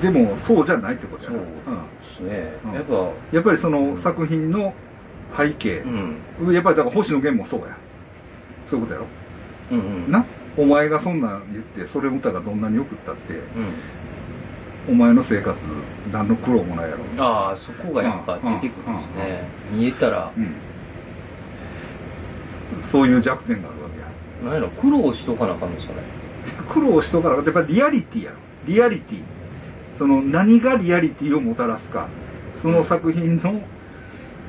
[0.00, 1.38] でも、そうじゃないってことやそう
[1.74, 1.82] な。
[2.00, 2.52] ですね。
[2.66, 2.94] うんやっぱ、
[3.32, 4.72] やっぱりその作品の
[5.36, 5.78] 背景
[6.40, 6.54] う、ん。
[6.54, 7.76] やっぱりだから星野源もそうや。
[8.64, 9.06] そういうことやろ？
[9.72, 10.12] うんうん。
[10.12, 10.24] な？
[10.58, 14.92] お前がそんなん言って、それ歌がどんなによくったって、うん。
[14.92, 15.56] お前の生活、
[16.12, 17.24] 何の苦労もないやろ。
[17.24, 19.48] ああ、そこがやっぱ出てくるんですね。
[19.72, 20.54] 見えたら、うん。
[22.82, 24.06] そういう弱点があるわけや。
[24.44, 26.00] なんやろ、苦労しとかなあかんんですかね。
[26.68, 28.36] 苦労しとから、やっぱりリアリティやろ。
[28.66, 29.22] リアリティ。
[29.96, 32.08] その何がリアリティをもたらすか。
[32.56, 33.62] その作品の、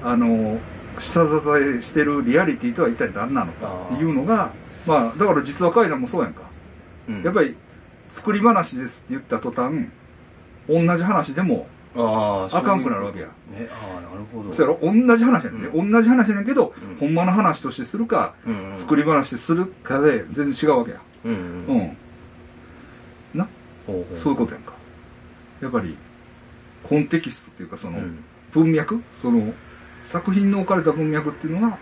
[0.04, 0.58] あの、
[1.00, 1.34] 下支
[1.78, 4.52] えしてるリアリティとは一体何なのかっていうのが、
[4.90, 6.42] まあ、だから実話怪談もそうやんか。
[7.08, 7.56] うんやっぱり、
[8.10, 9.88] 作り話ですって言った途端、
[10.68, 14.54] 同じ話でも、ああ、あかんくなるわけやね、ああ、なるほど。
[14.54, 14.80] そうやろ？
[14.82, 15.70] 同じ話やねんね。
[15.92, 20.98] 同じ話やねんけど、うんほんまの話としてするか、うんうん、作り話するかで全然違うわけや。
[21.26, 21.78] うんううん。
[21.82, 21.98] ん。
[23.34, 23.48] な、
[24.16, 24.74] そういうことやんか。
[25.62, 25.98] やっぱり、
[26.84, 29.04] コンテキストっていうか、その、うん文脈？
[29.14, 29.54] その、
[30.06, 31.78] 作品の置かれた文脈っていうのが、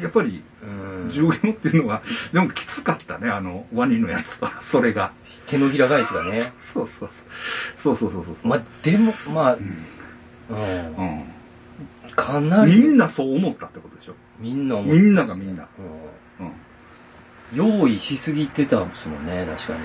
[0.00, 5.12] やっぱり、うん重要っていうのは、でもきつかったね、あの、ワニのやつは、 それが。
[5.46, 6.40] 手のひら返しがね。
[6.60, 7.28] そうそうそう。
[7.76, 8.48] そうそうそうそう。
[8.48, 9.66] まあ、でも、まあ、うん
[10.48, 11.18] うん。
[11.18, 11.24] うん
[12.14, 14.14] かなり、みんなそう思ったってことでしょ？
[14.38, 15.66] みんな思みんながみんな。
[16.38, 17.78] うんうん。
[17.80, 19.78] 用意しすぎてたんですもんね、確かに。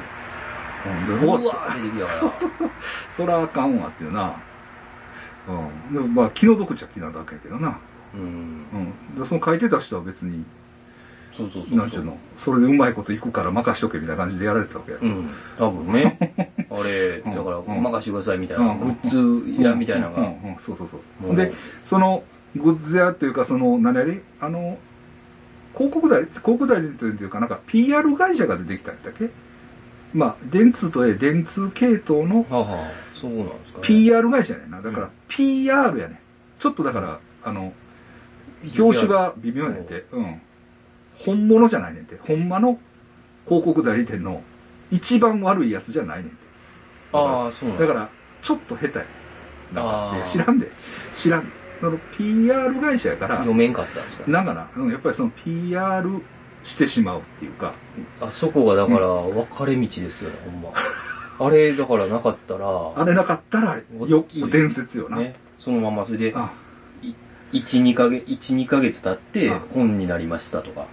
[1.10, 2.26] うん、でうわ終わったー出てきたか
[2.66, 2.70] ら。
[3.10, 4.34] そらあかんわっていうな。
[5.48, 5.94] うん。
[5.94, 7.80] でもまあ、気の毒っちゃ気なだけやけどな。
[8.14, 8.22] うん。
[8.22, 9.20] うん。
[9.20, 10.44] でその書いてた人は別に、
[11.34, 11.78] そうそうそう。
[11.78, 14.98] なんちゅうの、それでうまいこといくから任しとけみたいな感じでやられてたわけや。
[15.02, 15.30] うん。
[15.58, 16.18] 多分ね。
[16.70, 20.22] あれ、うんだから、うん任してくださいみたいな、うんグッズ屋みたいなのが。
[20.22, 21.00] うんうんうんそうそうそ
[21.32, 21.36] う。
[21.36, 21.54] で、
[21.86, 22.24] その、
[22.56, 24.20] グッズ屋っていうか、その、何やり？
[24.42, 24.78] あの、
[25.76, 29.30] 広告代理、広告代理というか、なんか PR 会社が出てきたんだっけ？
[30.14, 32.46] まあ、電通とえ電通系統の。
[33.82, 34.82] PR 会社やねんな。
[34.82, 36.18] だからうん PR やねん。
[36.60, 37.74] ちょっとだから、あの、
[38.76, 40.06] 業種が微妙やねんて。
[40.12, 40.42] うん。
[41.18, 42.18] 本物じゃないねんて。
[42.28, 42.80] ほんまの
[43.46, 44.44] 広告代理店の
[44.92, 46.36] 一番悪いやつじゃないねんて。
[47.14, 48.10] ああ、そうなんだから、
[48.42, 49.06] ちょっと下手や
[49.74, 50.68] か知らんで
[51.16, 54.32] 知らんその PR 会社やから読めんかったんですか？
[54.32, 56.10] だからうんやっぱりその PR
[56.64, 57.74] してしまうっていうか
[58.22, 60.70] あそこがだから分かれ道ですよね、ほんま。
[61.40, 63.78] あれだからなかったら、あれなかったら
[64.08, 66.52] よ伝説よな、ね、そのままそれで、あ
[67.54, 70.86] 1、2ヶ月、1、2ヶ月経ってあ本になりましたとか。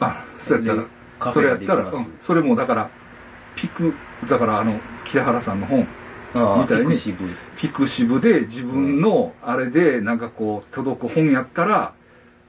[0.00, 0.82] あそうやった
[1.18, 2.90] カフそェれやったら、ができますうんそれもだから
[3.54, 3.94] ピク
[4.28, 5.86] だからあの木原さんの本
[6.34, 7.24] ああ、みたいにピクシブ。
[7.56, 11.92] ピクシブで自分のあれでなんかこう届く本やったら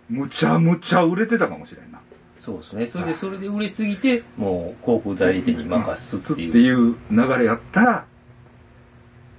[0.09, 1.99] むちゃむちゃ売れてたかもしれんな
[2.39, 2.87] そうですね。
[2.87, 6.49] それで、それで売れすぎて、もう、広告代理店に任すっていう。
[6.49, 8.05] っていう流れやったら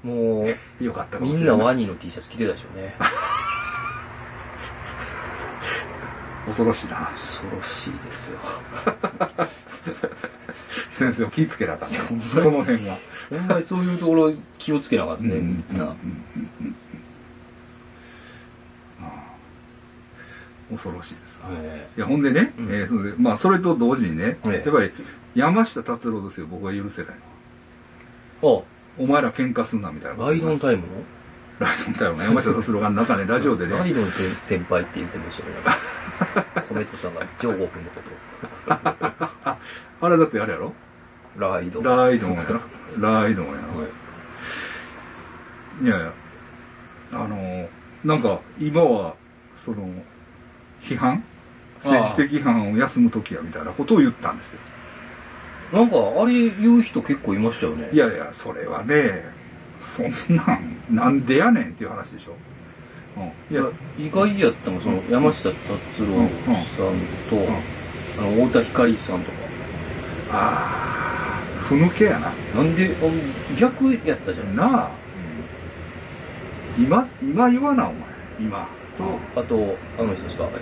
[0.03, 0.47] も
[0.81, 2.95] う、よかったかもみしれないんなワニの T シャツ着てたでしょうね。
[6.47, 7.11] 恐ろしいな。
[7.15, 8.39] 恐ろしいですよ。
[10.91, 11.99] 先生も気ぃつけなあかんね。
[11.99, 12.97] ほんまその辺は。
[13.31, 15.79] ほんまにそういうところ気をつけなかったですね、うんみん。
[15.79, 15.95] な。
[20.71, 21.43] 恐ろしいです。
[21.51, 22.73] えいやほんでね、うん。
[22.73, 24.69] えーそれでまあそれと同時にね、ええ。
[24.69, 24.91] やっぱり
[25.35, 27.15] 山下達郎ですよ僕は許せない
[28.43, 28.65] の
[28.99, 30.89] えお前ら喧嘩すんなみたいなあ、ライドンタイムの？
[31.59, 35.61] ライドンタイムの山下達郎が中ねラジオでねライドン先先輩って言ってましたよね。
[36.69, 38.01] コメントさんが、ジョーゴ君のこ
[40.01, 40.69] あれだってあれやろ？
[40.69, 40.75] と。
[41.41, 41.83] ライドン。
[41.83, 42.61] ライドンやな
[43.21, 43.85] ライドンやな、は
[45.81, 46.13] いいやいや、
[47.13, 47.69] あのー
[48.05, 49.17] なんか今は、
[49.59, 49.89] その、
[50.83, 51.25] 批判？
[51.83, 54.61] 政治的批判を休む時やみたいなことを言ったんですよ。
[55.73, 57.91] なんか、あれ言う人結構いましたよね。
[57.93, 59.25] いやいや、それはね、
[59.85, 62.33] そんなん、なんでやねんっていう話でしょ？
[63.17, 63.25] うん。
[63.25, 63.69] いいやや、、
[63.99, 65.61] 意外やったのその、山下達
[66.01, 66.29] 郎
[66.77, 67.47] さんと、ん
[68.19, 69.39] あの、太田光さんとか。
[70.33, 72.33] あー、ふぬけやな。
[72.57, 74.69] なんで、あ逆やったじゃないですか。
[74.69, 74.91] なあ、
[76.79, 78.01] 今、今言わな、お前。
[78.41, 78.67] 今。
[78.99, 80.61] と、あと、あの人ですか、えっ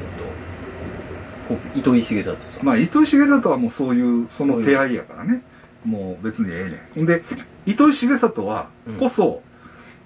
[1.49, 2.67] と、こ糸井重里さん。
[2.67, 5.43] まあ、糸井重里はもうそういう、その手合いやからね。
[5.85, 7.23] もう別にええねんで、
[7.67, 9.43] 糸井重里はうん、こそ、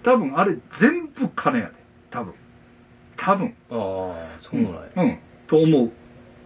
[0.03, 1.73] 多分あれ全部金やで。
[2.11, 2.35] 多分。
[3.17, 3.55] 多分。
[3.71, 3.77] ああ、
[4.41, 4.81] そうなんや。
[4.97, 5.19] うん。
[5.47, 5.91] と思う。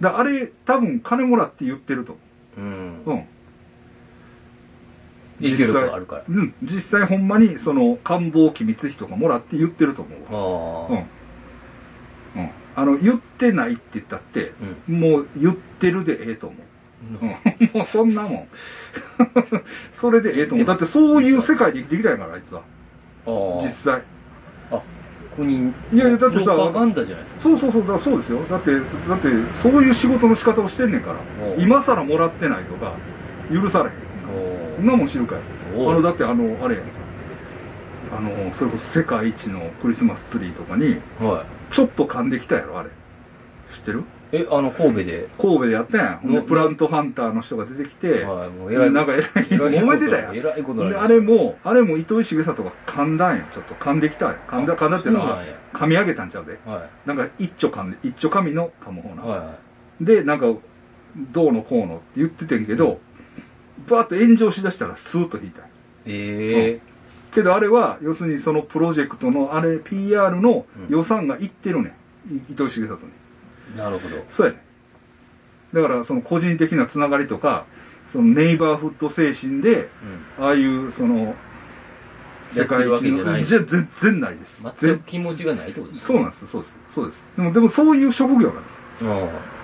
[0.01, 2.17] だあれ、多分金もらって言ってると
[2.57, 3.03] うん。
[3.05, 3.19] 思う。
[3.19, 3.25] うん。
[5.41, 6.25] 影響力があるから。
[6.29, 6.55] うん。
[6.63, 10.99] 実際ほんまに、その、官房機光人がもらって言ってると思うわ。
[10.99, 11.07] ああ。
[12.37, 12.43] うん。
[12.43, 12.51] うん。
[12.77, 14.53] あの、言ってないって言ったって、
[14.87, 16.61] もう言ってるでええと思う。
[17.75, 18.49] もうそんなもん。
[19.93, 20.67] それでええと思う。
[20.67, 22.63] だってそういう世界で生きてきたんやから、あいつは。
[23.63, 24.03] 実際。
[24.71, 24.81] あ、
[25.37, 27.41] 国いやいやだってさプロパガンダじゃないですか。
[27.41, 28.41] そうそうそう、だそうですよ。
[28.51, 28.83] だって、だっ
[29.19, 31.19] て、そういう仕事の仕方をしてんねんから
[31.57, 32.95] 今更もらってないとか、
[33.53, 33.93] 許されへん。
[34.33, 35.39] おそんなもん知るかい。
[35.75, 36.85] あの、だってあの、あれやん
[38.17, 42.91] あの、それこそ世界一のクリスマスツリーとかに、はちょっと噛んできたやろ、あれ。
[43.73, 44.01] 知ってる？
[44.01, 44.03] い。
[44.33, 45.29] え、あの、神戸で？
[45.39, 46.45] 神戸でやったやん。
[46.47, 48.91] プラントハンターの人が出てきて、はい、もう偉い。
[48.91, 50.37] なんか偉い、揉めてたやん。
[50.37, 53.45] えらいことあれも、あれも糸井重里が噛んだんよ。
[53.53, 54.37] ちょっと噛んできたんよ。
[54.47, 56.59] 噛んだ、噛んだっていうのは噛み上げたんちゃうで。
[56.65, 59.17] はなんか一丁噛んで、一丁噛みの噛む方い。
[59.17, 59.23] な。
[59.23, 59.55] は
[60.01, 60.47] で、なんか、
[61.33, 63.01] どうのこうのって言っててんけど、
[63.89, 65.63] バーッと炎上しだしたらスーッと引いた。
[66.07, 66.91] ええ
[67.35, 71.95] けどあれは、要するにそのプロジェクトの、あれ、PR のうん予算がいってるね
[72.29, 72.37] ん。
[72.37, 73.13] い糸井重里に。
[73.77, 74.17] なるほど。
[74.31, 74.59] そうやね
[75.73, 75.77] ん。
[75.77, 77.65] だから、その個人的なつながりとか、
[78.13, 79.89] そのネイバーフッド精神で、
[80.39, 80.45] うん。
[80.45, 81.35] ああいう、その、
[82.53, 84.63] 世界一の、じゃ全然ないです。
[84.63, 87.29] 全全く気持ちがないってことですそうなんです、そうです、そうです。
[87.37, 88.81] でも、でもそういう職業なんです。
[89.03, 89.07] あ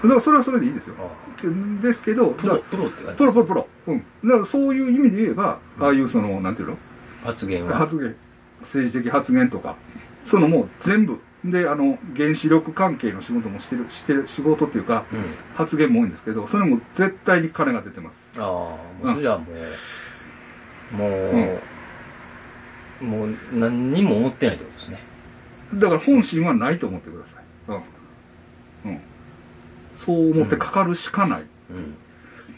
[0.02, 1.04] だからそれはそれでいいですよあ。。
[1.04, 3.68] あですけど、あプロ、プロって感じらプロプロプロ。
[3.88, 4.04] うん。
[4.24, 6.78] だからそういう意味で言えば、ああいうその、なんていうの？
[7.24, 7.76] 発言は。
[7.76, 8.14] 発言、
[8.60, 9.76] 政治的発言とか、
[10.24, 11.18] そのも全部。
[11.50, 15.24] で、あの、原子力関係の仕事もしてる、してる、仕事っていうか、うん。
[15.54, 18.24] 発言も多いんですけど、それも絶対に金が出てます。
[18.38, 19.46] ああ、もうそれはも
[20.92, 21.60] う、も
[23.00, 24.98] う、もう何にも思ってないってことですね。
[25.74, 27.44] だから本心はないと思ってください。
[27.68, 28.92] うん。
[28.92, 29.00] うん。
[29.94, 31.42] そう思ってかかるしかない。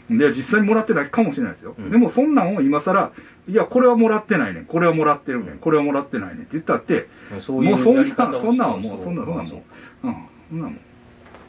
[0.09, 0.17] うん。
[0.17, 1.75] で、実際にもらってないかもしれないですよ。
[1.77, 3.11] うんでもそんなんを今更、
[3.49, 4.65] いや、これはもらってないねん。
[4.65, 5.57] これはもらってるねん。
[5.57, 7.07] これはもらってないねんって言ったって、
[7.39, 9.63] そういうもうそんな、そんなんはもう、そんな、そんなも
[10.03, 10.07] う。
[10.07, 10.15] うん。
[10.49, 10.77] そんなんも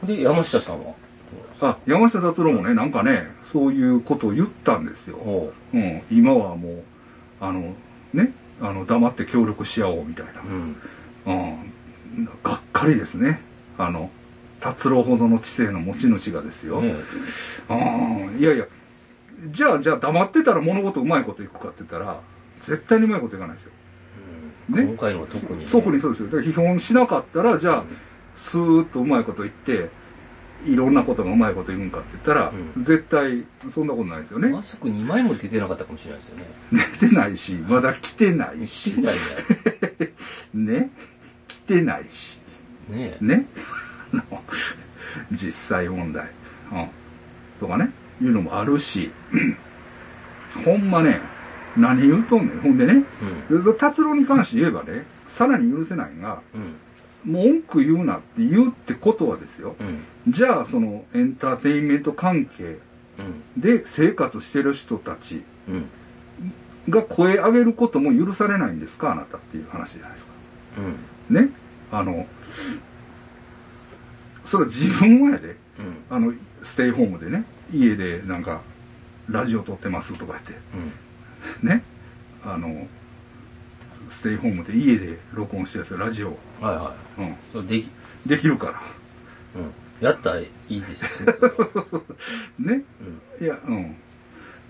[0.03, 0.07] う。
[0.07, 0.93] で、山下さんは？
[1.61, 5.17] あ、山下達郎もね、なんかね、そういうことを言ったんですよ。
[5.17, 5.77] おう。
[5.77, 6.01] うん。
[6.09, 6.83] 今はもう、
[7.39, 7.75] あの、
[8.13, 10.41] ね、あの、黙って協力し合おうみたいな。
[11.27, 11.55] うん。
[12.17, 12.25] うん。
[12.43, 13.41] がっかりですね。
[13.77, 14.09] あの、
[14.59, 16.81] 達郎ほどの知性の持ち主がですよ。
[16.81, 16.95] ね
[17.69, 17.73] う
[18.35, 18.39] ん。
[18.39, 18.65] いやいや、
[19.47, 22.19] じゃあ、じゃあ黙ってたら物事うまいこといくかって言ったら、
[22.59, 23.71] 絶対にうまいこといかないですよ。
[24.69, 24.83] ね？
[24.83, 25.65] 今回のは特にね。
[25.69, 26.29] 特にそうですよ。
[26.29, 27.83] だから批判しなかったらじゃあ
[28.35, 29.89] スーッとうまいこと言って
[30.65, 32.83] いろんなことがうまいこと言うんかって言ったら、うん。
[32.83, 34.49] 絶対そんなことないですよね。
[34.49, 36.45] マスク2枚も出てなかったかもしれないですよね。
[36.99, 38.93] 出てないしまだ来てないし。
[38.95, 39.15] みたい
[40.53, 40.91] ね。
[41.47, 42.39] 来てないし。
[42.89, 43.17] なね？
[43.21, 43.45] ね
[45.31, 46.29] 実際問題、
[46.73, 46.87] うん、
[47.59, 47.91] とかね
[48.21, 49.11] いうのもあるし
[50.65, 51.19] ほんまね
[51.77, 53.03] 何言うとんねんほんでね
[53.79, 56.73] 達郎に関して言えばねさらに許せないのがうんうん。
[57.23, 59.75] 文句言うなって言うってことはですよ。
[59.79, 60.33] うん。
[60.33, 62.79] じゃあそのエンターテインメント関係
[63.19, 63.61] うん。
[63.61, 65.85] で生活してる人たちうん。
[66.89, 69.11] が声上げることも許されないんですか？
[69.11, 70.31] あなたっていう話じゃないですか。
[71.29, 71.35] うん。
[71.35, 71.49] ね？
[71.91, 72.25] あの
[74.45, 75.49] それは自分はやで。
[75.49, 75.55] うん。
[76.09, 77.43] あのステイホームでね
[77.73, 78.61] 家でなんか
[79.29, 80.53] ラジオ撮ってますとか言って。
[81.63, 81.83] うんね。
[82.43, 82.87] あの
[84.09, 87.89] ステイホームで家で録音したやつラジオ、はいはうん、いそうでき
[88.25, 88.81] できるから。
[89.55, 90.05] うん。
[90.05, 91.31] やったらいいですよ。
[92.59, 92.83] ね。
[93.39, 93.45] うん。
[93.45, 93.95] いやうん。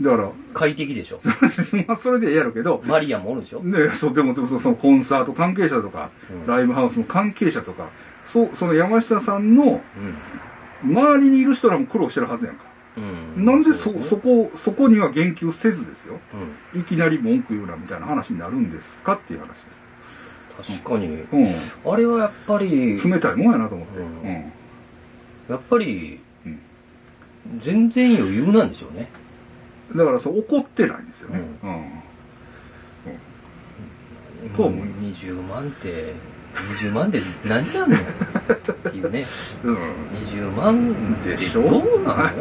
[0.01, 0.31] だから。
[0.53, 1.21] 快適でしょ。
[1.87, 2.81] まあそれでやるけど。
[2.85, 3.61] マリアもおるでしょ。
[3.61, 6.47] ねそうでもそそのコンサート関係者とか、うん。
[6.47, 7.89] ライブハウスの関係者とか
[8.25, 9.81] そうその山下さんの
[10.83, 10.91] うん。
[10.95, 12.63] 周りにいる人らも苦労してるはずやんか、
[12.97, 13.45] うん。
[13.45, 16.19] なんでそそこそこには言及せずですよ。
[16.73, 16.81] うん。
[16.81, 19.83] いきなり文句言うなみたいな話になるんですかっていう話です。
[20.83, 21.07] 確かに。
[21.07, 21.27] う
[21.85, 23.97] あれはやっぱりん冷たいもんやなと思って。
[23.99, 24.07] ううん。
[24.23, 24.51] ん、
[25.49, 26.59] やっぱりうん。
[27.59, 29.09] 全然余裕なんでしょうね。
[29.95, 31.41] だからそう怒ってないんですよね。
[31.63, 31.69] うう
[34.47, 36.13] ん、と思う20万って
[36.55, 37.97] 20万で何やんの？
[37.97, 38.01] っ
[38.91, 39.25] ていうね。
[39.63, 39.77] うん。
[40.23, 41.63] 20万でしょ？
[41.63, 42.29] どうなの？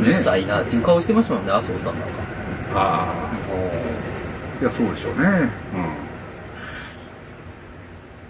[0.00, 2.14] うるさいなっていう顔してましたもんね麻生さんなんか。
[2.74, 3.12] ああ。
[4.60, 5.28] いやそうでしょうね。
[5.28, 5.50] うん。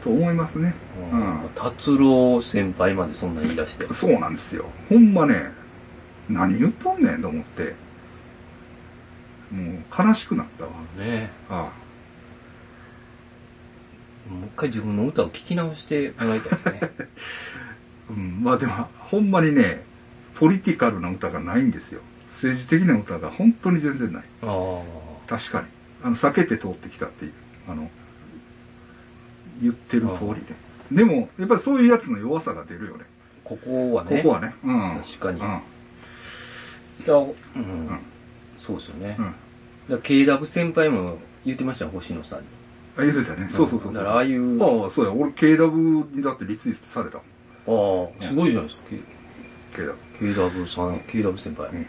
[0.02, 0.74] と思いますね。
[1.12, 1.20] ううん。
[1.20, 3.92] ん達郎先輩までそんな言い出して。
[3.92, 4.64] そうなんですよ。
[4.88, 5.50] ほんまね
[6.28, 7.74] 何言っとんねんと思って。
[9.52, 10.70] もう悲しくなったわ。
[10.98, 11.30] ね。
[11.50, 11.68] あ
[14.28, 16.80] もう一回自分の歌を聴き直してもらいたいですね。
[16.82, 16.88] あ、
[18.10, 19.84] うん、まあでもほんまにね
[20.34, 22.00] ポリティカルな歌がないんですよ。
[22.28, 24.24] 政治的な歌が本当に全然ない。
[24.42, 24.82] ああ
[25.28, 25.66] 確かに。
[26.04, 27.32] あの避けて通ってきたっていう
[27.68, 27.90] あの
[29.60, 30.54] 言ってる通りで。
[30.90, 33.04] でもやっぱりそういうやつの弱さが出るよね。
[33.44, 34.16] ここはね。
[34.18, 34.54] ここはね。
[34.64, 35.00] うん。
[35.02, 35.40] 確かに。
[35.40, 35.62] うん。
[37.04, 37.98] いやうん、
[38.58, 39.24] そうですよね、うん。
[39.24, 39.34] だか
[39.88, 42.46] ら KW 先輩も言ってましたよ星野さんに
[42.98, 43.48] あ言ってたね。
[43.50, 44.02] そうそうそうそう。
[44.02, 45.12] だからああいうあああそうや。
[45.12, 47.18] 俺 KW にだってリツイートされた
[47.66, 48.22] もん。
[48.22, 48.82] あすごいじゃないですか。
[49.74, 49.94] KW
[50.34, 51.86] KW さん KW 先輩、うん。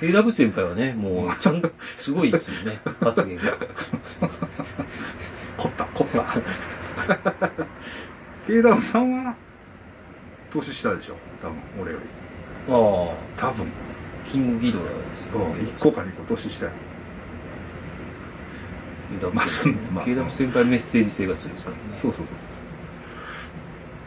[0.00, 1.62] KW 先輩はねもうちゃん
[2.00, 3.42] すごいですよね発言が。
[5.58, 5.84] 凝った。
[5.84, 6.24] 凝った。
[8.48, 9.34] KW さんは
[10.50, 11.16] 年下でしょ？
[11.40, 12.04] 多分俺より。
[12.68, 13.14] ああ。
[13.40, 13.66] 多分。
[14.30, 16.72] キングギドラですよ、1個か2個年下や
[19.20, 20.06] KW まあそんまあ。
[20.06, 22.60] KW 先輩メッセージ性が強いですからねそうそうそうそ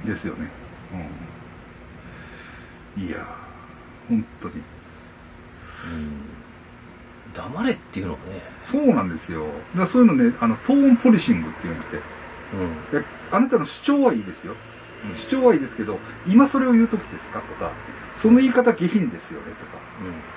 [0.05, 0.07] う。
[0.07, 0.49] ですよね。
[2.97, 3.03] うん。
[3.03, 3.17] いや
[4.07, 4.55] 本当に。
[4.55, 4.63] うん。
[7.33, 8.23] 黙れっていうのはね。
[8.63, 9.45] そうなんですよ。
[9.45, 11.97] だからそういうのねあのトーンポリシングっていうんだって。
[11.97, 12.99] うん。
[13.01, 14.55] えあなたの主張はいいですよ。
[15.13, 17.71] 主張はいいですけど今それを言う時ですかとか
[18.15, 19.77] その言い方下品ですよねとか。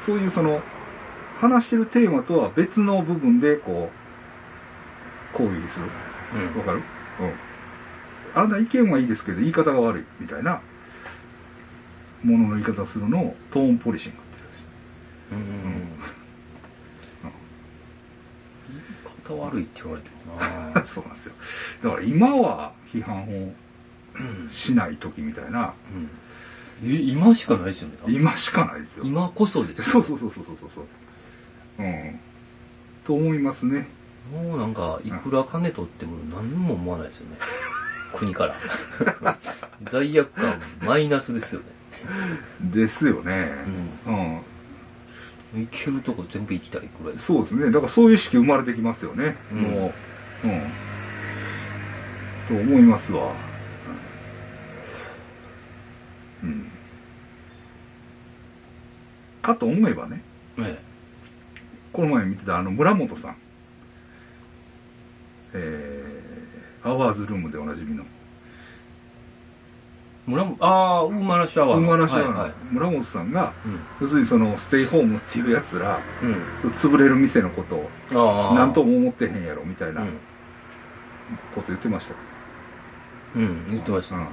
[0.05, 0.61] そういうその
[1.39, 4.08] 話してるテーマとは別の部分でこう
[5.33, 5.87] 抗議する
[6.35, 6.41] うん。
[6.49, 6.79] うんわかる？
[6.79, 7.33] うん。
[8.35, 10.61] あなた意見はいいですけど言い方が悪いみたいな
[12.23, 14.27] ものの言い方をするのをトーンポリシングって
[15.31, 15.47] 言うん。
[15.47, 16.09] です
[17.25, 17.31] うん。
[18.71, 20.37] 言い方悪いって言われても
[20.75, 20.85] な。
[20.87, 21.35] そうなんですよ。
[21.85, 23.53] だから今は批判を
[24.51, 25.73] しない時みたいな
[26.83, 26.91] うん。
[26.91, 29.05] い今しかないですよね今しかないですよ。
[29.05, 31.83] 今こそですそうそうそうそうそうそうそう。
[31.83, 32.21] うん。
[33.05, 33.89] と思いますね
[34.33, 37.39] もうなんかいくら金取っても何も思わないですよね。
[38.15, 39.37] 国から。
[39.85, 41.67] 罪悪感マイナスですよね。
[42.61, 43.49] ですよね。
[44.07, 47.71] うん、行けるとこ全部行きたいぐらいそうですね。
[47.71, 49.63] だからそういう意識生まれてきますよね、うん。
[49.63, 49.95] も
[50.45, 50.49] う。
[50.49, 50.63] うん。
[52.49, 53.33] と思いますわ。
[56.43, 56.71] うん。
[59.43, 60.23] かと思えばね。
[60.59, 60.79] え。
[61.93, 63.37] この前見てたあの村本さん
[65.55, 68.05] えー、アワーズルームでおなじみの。
[70.27, 72.55] 村本ああウーマラシャワーウーマラシャワーのはいはい。
[72.71, 73.81] 村本さんが、うん。
[74.03, 76.35] 要するにそのステイホームっていうやつらうん。
[76.73, 77.77] 潰れる店のこと
[78.19, 80.09] を何とも思ってへんやろみたいなうん。
[81.55, 82.15] こと言ってました。
[82.15, 84.17] けうん言ってましど、た。
[84.17, 84.23] うん。
[84.25, 84.29] ま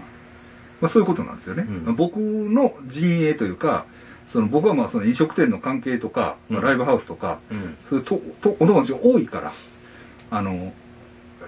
[0.83, 1.95] あ、そういうことなんですよね、うん。
[1.95, 3.85] 僕の陣営というか
[4.27, 7.77] その僕はまあその飲食店の関係とか、まあうんライブハウスとか、うん。
[7.89, 9.53] そういうととお友達が多いから
[10.29, 10.73] あの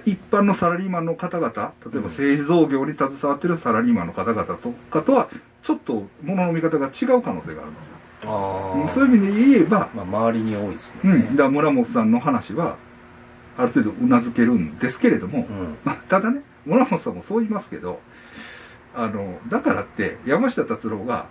[0.05, 5.27] 一般のサラリーマンの方々例えば製造業に携わってるサラリーマンの方々とかとは
[5.63, 7.97] ちょっと物の見方が違う可能性があるんですよ。
[8.23, 11.19] ああそういう意味で言えば、まあ周りに多いですうん、もん。
[11.19, 12.77] ねだから村本さんの話は
[13.57, 15.77] ある程度うなずけるんですけれども、うん。
[15.83, 17.99] まあ、ただね村本さんもそう言いますけど
[18.95, 21.27] あのだからって山下達郎が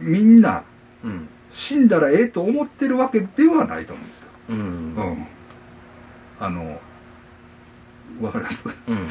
[0.00, 0.64] みんな
[1.04, 1.28] うん。
[1.52, 4.28] 死んだらええと思ってるわけではないと思うんですよ。
[4.50, 4.94] うん。
[4.94, 5.26] うん。
[6.38, 6.80] あの、
[8.20, 8.64] わかります？
[8.88, 9.08] うん。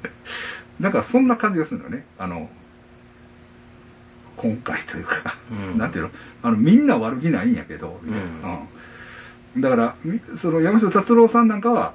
[0.80, 2.04] だからそんな感じがするのよね。
[2.18, 2.50] あの、
[4.36, 5.78] 今回というか、うん。
[5.78, 6.10] なんていうの、
[6.42, 8.58] あの、みんな悪気ないんやけど、みたいな
[9.54, 9.60] うん。
[9.62, 11.94] だから、みその山下達郎さんなんかは、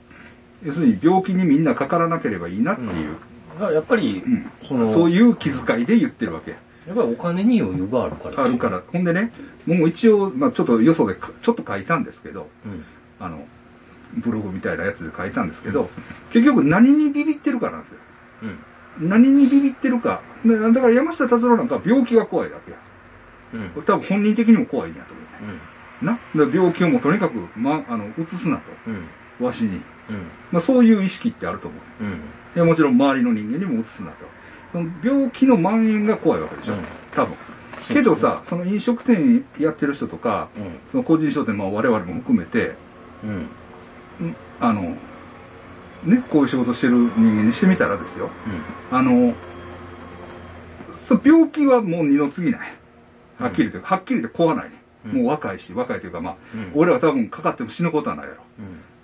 [0.63, 3.15] 要するに病気にみんなかからなければいいなっていう、
[3.59, 4.49] だからやっぱりうん。
[4.67, 6.51] そのそういう気遣いで言ってるわけ。
[6.51, 8.43] やっぱりお金に余裕があるから。
[8.43, 8.81] あるから。
[8.87, 9.31] ほんでね、
[9.67, 12.83] もう一応、まあちょっとよそでかちょっと書いたんですけど、うん。
[13.19, 13.45] あの、
[14.15, 15.89] ブログみたいなやつで書いたんですけど、
[16.31, 17.97] 結局何にビビってるかなんですよ。
[18.43, 18.59] うん
[19.09, 20.21] 何にビビってるか。
[20.43, 22.77] でだから山下達郎なんかは病気が怖いだけや。
[23.53, 25.59] うん多分本人的にも怖いんやと思うね。
[26.01, 26.19] うんな？
[26.53, 28.63] 病気をもうとにかく、ま、あの、移すなと。
[28.87, 29.75] うんわしに。
[29.75, 29.81] うん
[30.51, 32.09] まあそういう意識ってあると思うね。
[32.11, 32.17] うん
[32.55, 34.25] いやもちろん周りの人間にも移すなと。
[34.71, 36.73] その病気の蔓延が怖いわけでしょ。
[36.73, 36.79] うん
[37.13, 37.35] 多分。
[37.87, 42.75] けどさ、その飲食店やってる人とか、うんその個人商店、まあ我々も含めて、
[43.23, 43.47] うんん
[44.59, 44.81] あの、
[46.03, 48.29] ね、こういう仕事してる人間にしてみたらですよ。
[48.91, 49.33] あの、
[50.93, 52.73] そう病気はもう二の次ない。
[53.39, 54.75] はっきり言って、はっきり言って怖ないね。
[54.75, 54.79] うん
[55.11, 58.43] もう若いし、若いというかまあ、うん俺は多分かかっても死ぬことはないやろ。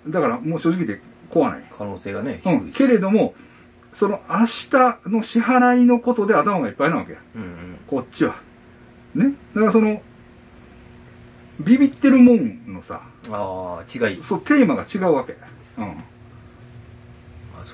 [0.06, 1.64] うんだからもう正直言って怖ない。
[1.76, 2.72] 可能性がねうん。
[2.72, 3.34] けれども、
[3.92, 7.18] その明日の支払いのことで頭がいっぱいなわけや。
[7.34, 8.36] うんうんこっちは。
[9.14, 9.32] ね。
[9.54, 10.02] だからその、
[11.60, 13.02] ビビってるもんのさ、
[13.32, 15.36] ああ違いそう、テーマが違うわけ。
[15.78, 15.84] う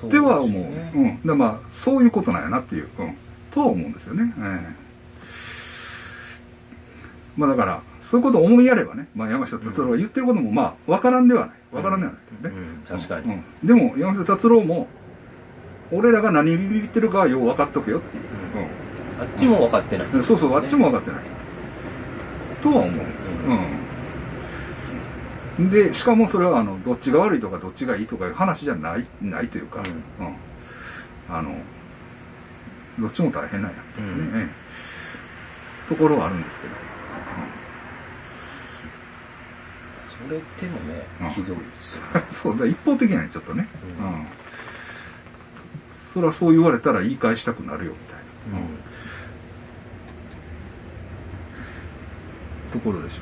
[0.07, 0.09] ん。
[0.09, 0.61] では思う。
[0.63, 1.05] ねうん。
[1.05, 3.17] だからまあ、そういうことなんやなっていう、うん。
[3.51, 4.33] とは思うんですよね。
[4.39, 4.41] え
[4.79, 4.83] え
[7.37, 11.55] まあだから、そういうことを思いやればね、まあ山下達郎が言ってることもまあ、わからんではない。
[11.71, 12.61] わからんではないけどね。
[12.89, 14.87] うん確かにうんでも、山下達郎も、
[15.91, 18.23] 俺らが何ビビってるかはよう分かっとけよっていう。
[19.19, 20.23] あっちも分かってないうん。
[20.23, 21.21] そうそう、あっちも分かってない。
[22.61, 23.37] とは思うんです。
[23.47, 23.82] うん。
[25.59, 29.83] で、しかもそれは、あの、どっちが悪いとかどっちがいいとかいう話じゃない、ないというか、
[30.19, 30.35] うん。
[31.29, 31.55] あの、
[32.99, 34.63] どっちも大変なんやっていうね、うんええ
[35.89, 36.73] ところはあるんですけど。
[40.07, 43.67] それでもうんねひどいですよ そうだ、一方的なんやちょっとね。
[43.99, 44.27] ううんん。
[46.13, 48.17] それはそう言われたら言い返したくなるよ、みたい
[48.53, 48.59] な。
[48.59, 48.83] うん
[52.71, 53.21] ところでしょ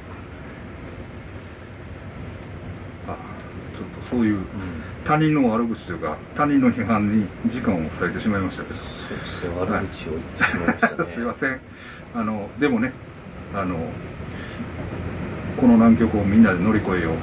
[3.08, 3.14] うか。
[3.14, 3.18] あ
[3.82, 4.44] ちょっとそういううん
[5.04, 8.80] 他人の悪口というか、他人の批判に時間を割いてしまいましたけど。
[8.80, 11.60] そうですよ悪口を言ってしまいましたね すいません。
[12.14, 12.94] あの、でもね、
[13.56, 13.76] あの、
[15.58, 17.14] この難局をみんなで乗り越えよう。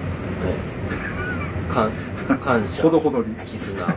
[1.78, 1.90] はい
[2.40, 3.34] 感謝ほどほどに。
[3.36, 3.90] 絆 なん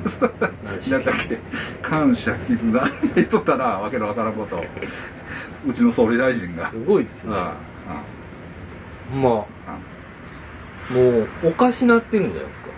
[1.03, 1.39] だっけ、
[1.82, 2.82] 感謝、絆。
[3.16, 4.66] 言っとったな、わけのわからんことを。
[5.68, 6.70] うちの総理大臣が。
[6.70, 7.53] すごいですねあ
[7.89, 9.36] あまああ
[9.68, 9.91] あ
[10.94, 12.72] もうおかしなってるんじゃないですか。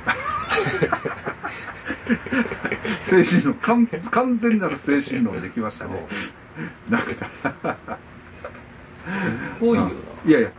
[3.01, 6.05] 精神論、完完全なる精神論できましたね。
[6.89, 7.07] なんか、
[9.05, 9.91] すごいよ
[10.25, 10.51] いやいや、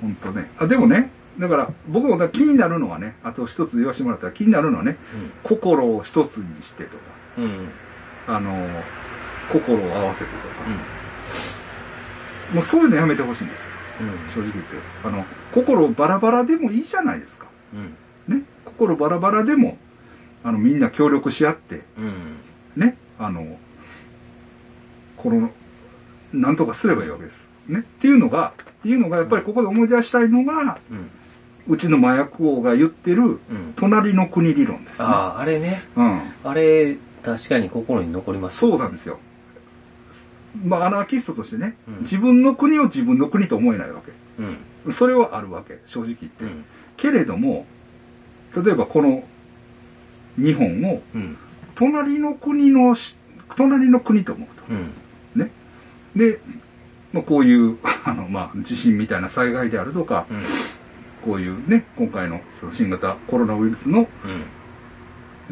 [0.00, 0.50] 本当ね。
[0.58, 4.96] あ、でもね、だから僕も気になるのはね、あと一つ言わせてもらったら気になるのはね、
[5.42, 7.04] 心を一つにしてとか、
[7.38, 7.50] なうん。
[7.50, 7.68] うん
[8.26, 8.68] あの、
[9.50, 10.70] 心を合わせてとか、
[12.54, 13.79] もうそういうのやめてほしいんです。
[14.34, 14.76] 正直言って。
[15.04, 17.46] あの、心バラバラでもいいじゃないですか。
[17.74, 18.44] うんね。
[18.64, 19.78] 心バラバラでも、
[20.42, 22.36] あの、みんな協力し合って、うん
[22.76, 23.58] ね、あの、
[25.16, 25.50] この、
[26.32, 27.46] なんとかすればいいわけです。
[27.68, 27.80] ね。
[27.80, 31.10] っていうのが、っていうのが、やっぱりここで思い出したいのが、うん
[31.68, 33.38] うちの麻薬王が言ってる、うん
[33.76, 35.04] 隣の国理論です、ね。
[35.04, 36.20] あああれねうん。
[36.42, 39.20] あれ確かに心に残りますそうなんですよ。
[40.64, 44.00] まあ、アナーキストとしてね、うん自分の国を自分の国と思えないわ
[44.38, 44.92] うんけ。
[44.92, 46.44] それはあるわけ、正直言って。
[46.44, 46.64] うん
[46.96, 47.64] けれども、
[48.54, 49.24] 例えばこの
[50.36, 51.36] 日本を、うん
[51.76, 53.16] 隣の国のし
[53.56, 54.62] 隣の国と思うと。
[54.68, 55.42] うん。
[55.42, 55.50] ね。
[56.14, 56.38] で、
[57.12, 60.42] まあ、こういう、 あの、まあ、地震みたいな災害であるとか、うん。
[61.22, 64.06] こういうね、今回のその新型コロナウイルスのうん。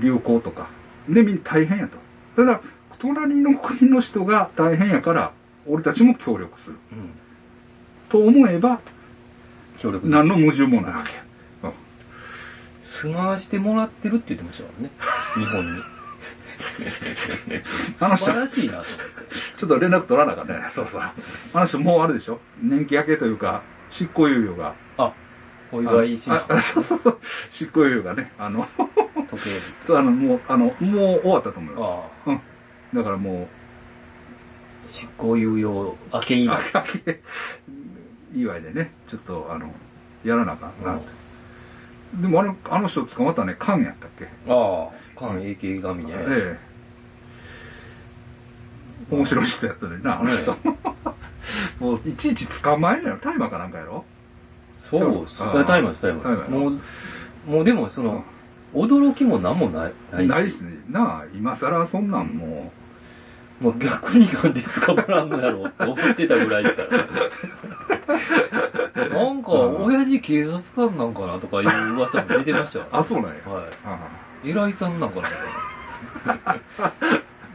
[0.02, 0.68] 流行とか、
[1.08, 1.96] で、みんな大変やと。
[2.36, 2.60] ただ、
[2.98, 5.32] 隣の国の人が大変やから、
[5.66, 6.76] 俺たちも協力する。
[6.92, 7.10] うん。
[8.08, 8.80] と思えば、
[9.78, 11.22] 協力何の矛盾もないわけや。
[11.22, 11.28] うん
[12.82, 14.90] 住まわしてもらってるって言ってましたからね。
[15.36, 15.82] 日本に。
[18.00, 18.94] あの人素晴らしいなと思って。
[19.58, 20.66] ちょっと連絡取らなあかんね。
[20.70, 21.02] そうそう。
[21.02, 21.12] あ
[21.60, 22.40] の人もうあれでしょ？
[22.62, 24.74] 年季明けというか、執行猶予が。
[24.96, 25.12] あ、
[25.70, 26.28] お祝いし
[27.50, 28.66] 執行猶予がね、あの、
[29.30, 29.50] 時計
[29.86, 31.90] 日 あの、もう、あの、もう終わったと思います。
[31.92, 32.40] あうん。
[32.94, 33.46] だからもう、あ、
[34.88, 36.54] 執行猶予明け今。
[36.54, 37.20] あけ
[38.34, 39.72] 祝いでね、ちょっと、あの、
[40.24, 41.08] やらなあかんなって。
[42.22, 44.24] でもあの、あの人捕まったね、カンやったっけ？
[44.24, 46.12] ああ、関 AK 神ね。
[46.14, 46.58] え
[49.10, 49.14] え。
[49.14, 50.52] 面白い人やったのにな、あの人。
[51.80, 53.18] もう、いちいち捕まえんのよ。
[53.22, 54.04] 大麻かなんかやろ？
[54.78, 55.42] そうっす。
[55.42, 56.40] ああタイマーです、タイマーです。
[56.40, 56.68] タイマーも
[57.46, 58.24] う、もうでもその、
[58.74, 59.92] 驚きも何もない。
[60.12, 60.78] ないしないっすね。
[60.90, 62.72] なあ、今更そんなんも
[63.60, 67.08] もう逆になんで捕まらんのやろうって思ってたぐらいですからね。
[69.18, 73.34] なんか、親父警察官なんかなとかいう噂も出てましたう、か らあ、そうなんや。
[73.46, 73.98] はあ
[74.46, 74.50] い。
[74.50, 75.28] 偉いさんなんかな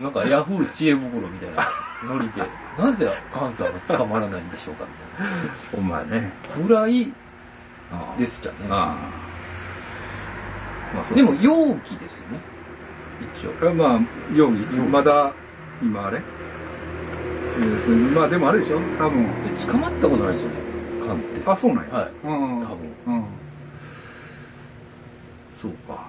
[0.02, 1.68] なんかヤフー知恵袋みたいな
[2.16, 2.44] ノリで、
[2.78, 4.86] なぜカンさんは捕まらないんでしょうか
[5.20, 5.30] みあ
[5.78, 6.34] お前ね。
[6.50, 7.14] たいなぐらい
[8.18, 8.58] ですじゃね。
[8.70, 10.96] ああ。
[10.96, 12.40] まあ、そうでも容疑ですよね。
[13.38, 13.70] 一応。
[13.70, 14.00] あまあ、
[14.36, 15.32] 容疑容疑まだ、
[15.82, 16.18] 今あれ？
[16.18, 18.80] えーまあでもあれでしょ？
[18.98, 19.26] 多分。
[19.26, 19.30] で
[19.72, 20.56] 捕まったことないですよね、
[21.06, 21.50] カンって。
[21.50, 21.94] あ、そうなんや。
[21.94, 22.12] はい。
[22.24, 22.32] うん。
[22.62, 22.78] 多分。
[23.08, 23.24] うん。
[25.56, 26.06] そうか。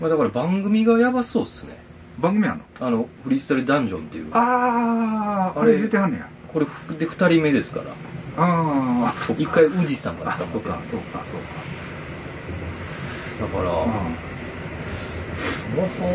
[0.00, 1.76] まあだから番組がやばそうっすね。
[2.20, 2.64] 番組あんの？
[2.80, 4.28] あの、フリースタイルダンジョンっていう。
[4.34, 6.28] ああ、ああれれ出てはんねや。
[6.52, 6.66] これ
[6.98, 7.86] で二人目ですから。
[8.36, 9.42] ああ、そうか。
[9.42, 11.46] 一回宇治さんからあ、捕まってるそうか、そうか、そうか。
[13.40, 14.16] だから、うん
[15.76, 16.08] もうそう、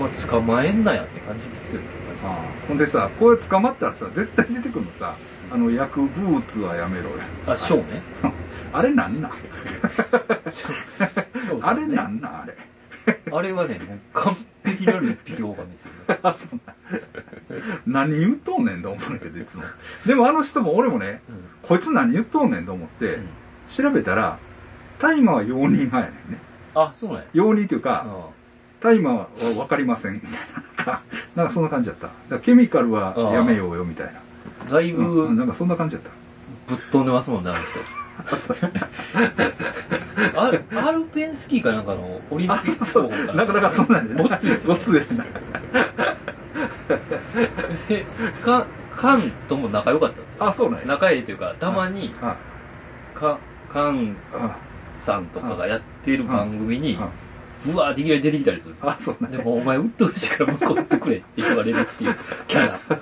[0.00, 1.86] まあ、捕まえんなやって感じですよね。
[2.24, 2.38] あ
[2.68, 5.14] ほんでさ、これ捕まったらさ、絶対出てくるのさ、
[5.52, 7.16] あの、薬物はやめろよ。
[7.46, 8.02] あ、ショーね。
[8.72, 9.32] あれなんなん？
[11.62, 12.42] あれなんなん？
[12.42, 12.54] あれ。
[13.32, 16.18] あれはね、もう完璧なる一匹狼ですよ ね。
[17.86, 19.62] 何言っとんねんと思うんだけど、いつも。
[20.06, 21.20] でもあの人も俺もね、
[21.62, 23.26] こいつ何言っとんねんと思って、うん
[23.68, 24.38] 調べたら、
[25.00, 26.38] 大麻は容認派やねんね。
[26.76, 27.24] あ、そうなんや。
[27.32, 28.28] 容認というか、あ
[28.80, 30.30] 大麻は分かりません、みたい
[30.86, 31.00] な。
[31.34, 31.98] なんか、そんな感じだっ
[32.30, 32.38] た。
[32.38, 34.12] ケミカルはやめようよ、みたいな。
[34.68, 36.10] あだいぶうん、ぶなんかそんな感じだった。
[36.74, 37.66] っ飛んでますもんね、あの人。
[40.40, 44.82] アルアルペンスキーかなんかのオリンピあッ、クそうなんか、なんかそんなんで、ごっついですよごっ
[48.44, 50.44] か、カンとも仲良かったんですよ。
[50.44, 50.86] あ、そうなんや。
[50.86, 52.36] 仲いいというか、たまに、あ、
[53.14, 53.38] か、
[53.72, 57.08] カンあ、さんとかがやってる番組にあ、
[57.64, 58.74] うわーっていきなり出てきたりする。
[58.80, 59.38] あ、そうなんや。
[59.38, 62.74] でも、お前、鬱陶しいから向こう行ってくれって言われるっていうキャラ。
[62.74, 62.98] あ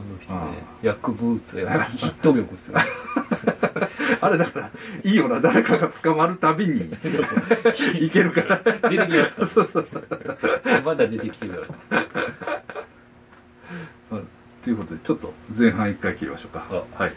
[0.00, 0.40] の人ね、
[0.82, 2.78] 薬物やヒット曲っすよ。
[4.20, 4.70] あれだから、
[5.04, 8.02] いいよな、誰かが捕まるたびに、そうそう。
[8.02, 8.62] いけるから。
[8.90, 9.88] 出てきますかそうそう。
[10.64, 10.80] ら。
[10.82, 12.04] まだ出てきてるから。
[14.64, 16.64] ということで、ちょっと前半一回切りましょうか。
[16.70, 17.12] あ、はい。